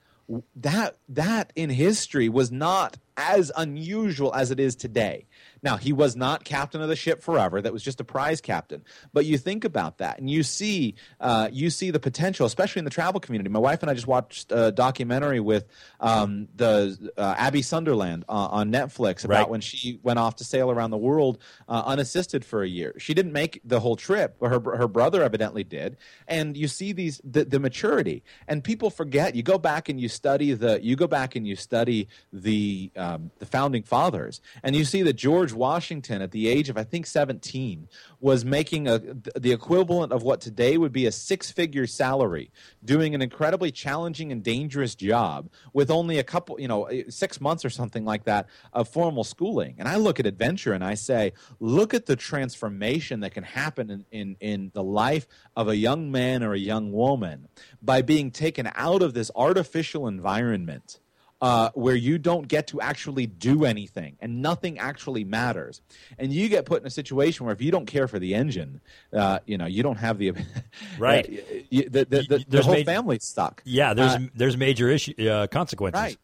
[0.54, 5.26] that that in history was not as unusual as it is today.
[5.62, 7.60] Now, he was not captain of the ship forever.
[7.60, 8.82] That was just a prize captain.
[9.12, 12.84] But you think about that, and you see, uh, you see the potential, especially in
[12.84, 13.50] the travel community.
[13.50, 15.66] My wife and I just watched a documentary with
[16.00, 19.48] um, the uh, Abby Sunderland uh, on Netflix about right.
[19.48, 22.94] when she went off to sail around the world uh, unassisted for a year.
[22.98, 25.98] She didn't make the whole trip, but her her brother evidently did.
[26.26, 29.34] And you see these the, the maturity, and people forget.
[29.34, 33.30] You go back and you study the you go back and you study the um,
[33.38, 37.06] the founding fathers, and you see that George Washington, at the age of I think
[37.06, 37.88] 17,
[38.20, 42.50] was making a, the equivalent of what today would be a six-figure salary,
[42.84, 47.64] doing an incredibly challenging and dangerous job with only a couple, you know, six months
[47.64, 49.76] or something like that of formal schooling.
[49.78, 53.90] And I look at adventure and I say, look at the transformation that can happen
[53.90, 57.48] in, in, in the life of a young man or a young woman
[57.82, 61.00] by being taken out of this artificial environment
[61.40, 65.80] uh, where you don't get to actually do anything and nothing actually matters.
[66.18, 68.80] And you get put in a situation where if you don't care for the engine,
[69.12, 70.32] uh, you know, you don't have the
[70.98, 71.26] right.
[71.26, 73.62] Uh, you, the, the, the, the whole family's stuck.
[73.64, 76.00] Yeah, there's uh, there's major issue uh, consequences.
[76.00, 76.16] Right.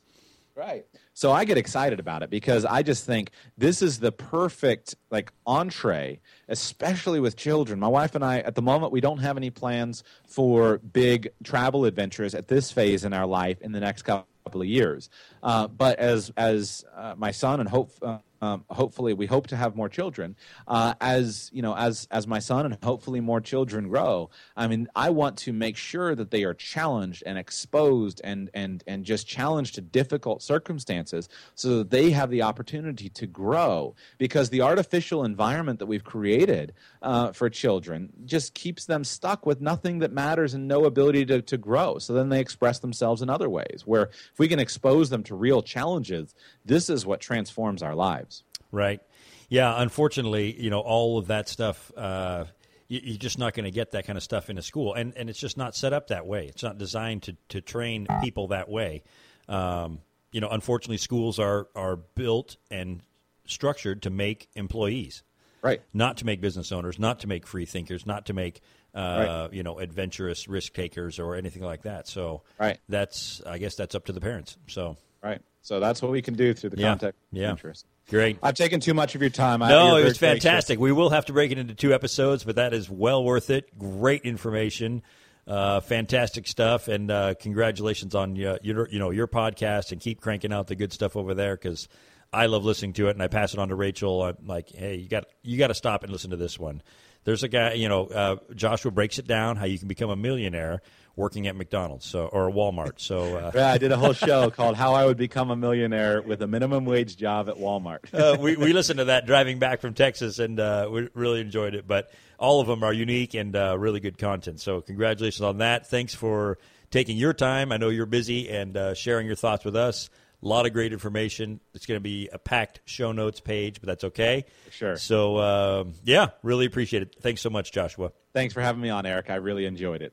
[0.54, 0.86] Right.
[1.16, 5.32] So I get excited about it because I just think this is the perfect like
[5.46, 7.80] entree, especially with children.
[7.80, 11.86] My wife and I, at the moment, we don't have any plans for big travel
[11.86, 14.26] adventures at this phase in our life in the next couple
[14.60, 15.08] of years.
[15.42, 19.56] Uh, but as as uh, my son and hope uh, um, hopefully we hope to
[19.56, 20.36] have more children
[20.68, 24.30] uh, as you know as as my son and hopefully more children grow.
[24.56, 28.82] I mean i want to make sure that they are challenged and exposed and and
[28.86, 33.94] and just challenged to difficult circumstances so that they have the opportunity to grow.
[34.18, 36.74] Because the artificial environment that we've created
[37.06, 41.40] uh, for children just keeps them stuck with nothing that matters and no ability to,
[41.40, 45.08] to grow so then they express themselves in other ways where if we can expose
[45.08, 46.34] them to real challenges
[46.64, 48.42] this is what transforms our lives
[48.72, 49.00] Right.
[49.48, 49.80] Yeah.
[49.80, 51.90] Unfortunately, you know, all of that stuff.
[51.96, 52.44] Uh,
[52.88, 55.12] you, are just not going to get that kind of stuff in a school, and
[55.16, 56.46] and it's just not set up that way.
[56.46, 59.02] It's not designed to to train people that way.
[59.48, 60.00] Um,
[60.30, 63.00] you know, unfortunately, schools are are built and
[63.46, 65.22] structured to make employees,
[65.66, 65.82] right?
[65.92, 68.60] Not to make business owners, not to make free thinkers, not to make
[68.94, 69.52] uh, right.
[69.52, 72.08] you know adventurous risk takers or anything like that.
[72.08, 72.78] So, right.
[72.88, 74.56] That's I guess that's up to the parents.
[74.68, 75.40] So, right.
[75.62, 76.90] So that's what we can do through the yeah.
[76.90, 77.50] context yeah.
[77.50, 77.86] interest.
[78.08, 78.38] Great.
[78.40, 79.58] I've taken too much of your time.
[79.58, 80.78] No, it was fantastic.
[80.78, 83.76] We will have to break it into two episodes, but that is well worth it.
[83.76, 85.02] Great information,
[85.48, 90.20] uh, fantastic stuff, and uh, congratulations on your, your you know your podcast and keep
[90.20, 91.88] cranking out the good stuff over there because
[92.36, 94.22] I love listening to it and I pass it on to Rachel.
[94.22, 96.82] I'm like, hey, you got you got to stop and listen to this one.
[97.24, 100.16] There's a guy, you know, uh, Joshua breaks it down how you can become a
[100.16, 100.80] millionaire
[101.16, 103.00] working at McDonald's so or Walmart.
[103.00, 106.22] So uh, yeah, I did a whole show called "How I Would Become a Millionaire
[106.22, 109.80] with a Minimum Wage Job at Walmart." uh, we we listened to that driving back
[109.80, 111.88] from Texas, and uh, we really enjoyed it.
[111.88, 114.60] But all of them are unique and uh, really good content.
[114.60, 115.88] So congratulations on that.
[115.88, 116.58] Thanks for
[116.90, 117.72] taking your time.
[117.72, 120.10] I know you're busy and uh, sharing your thoughts with us.
[120.46, 121.58] A lot of great information.
[121.74, 124.44] It's going to be a packed show notes page, but that's okay.
[124.70, 124.96] Sure.
[124.96, 127.16] So, uh, yeah, really appreciate it.
[127.20, 128.12] Thanks so much, Joshua.
[128.32, 129.28] Thanks for having me on, Eric.
[129.28, 130.12] I really enjoyed it.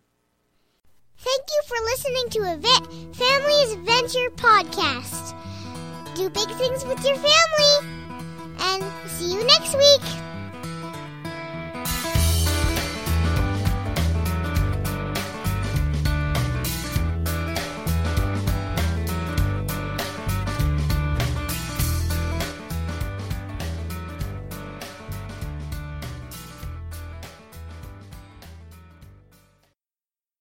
[1.19, 5.35] Thank you for listening to a Vet Family's Adventure podcast.
[6.15, 7.99] Do big things with your family.
[8.57, 10.32] And see you next week.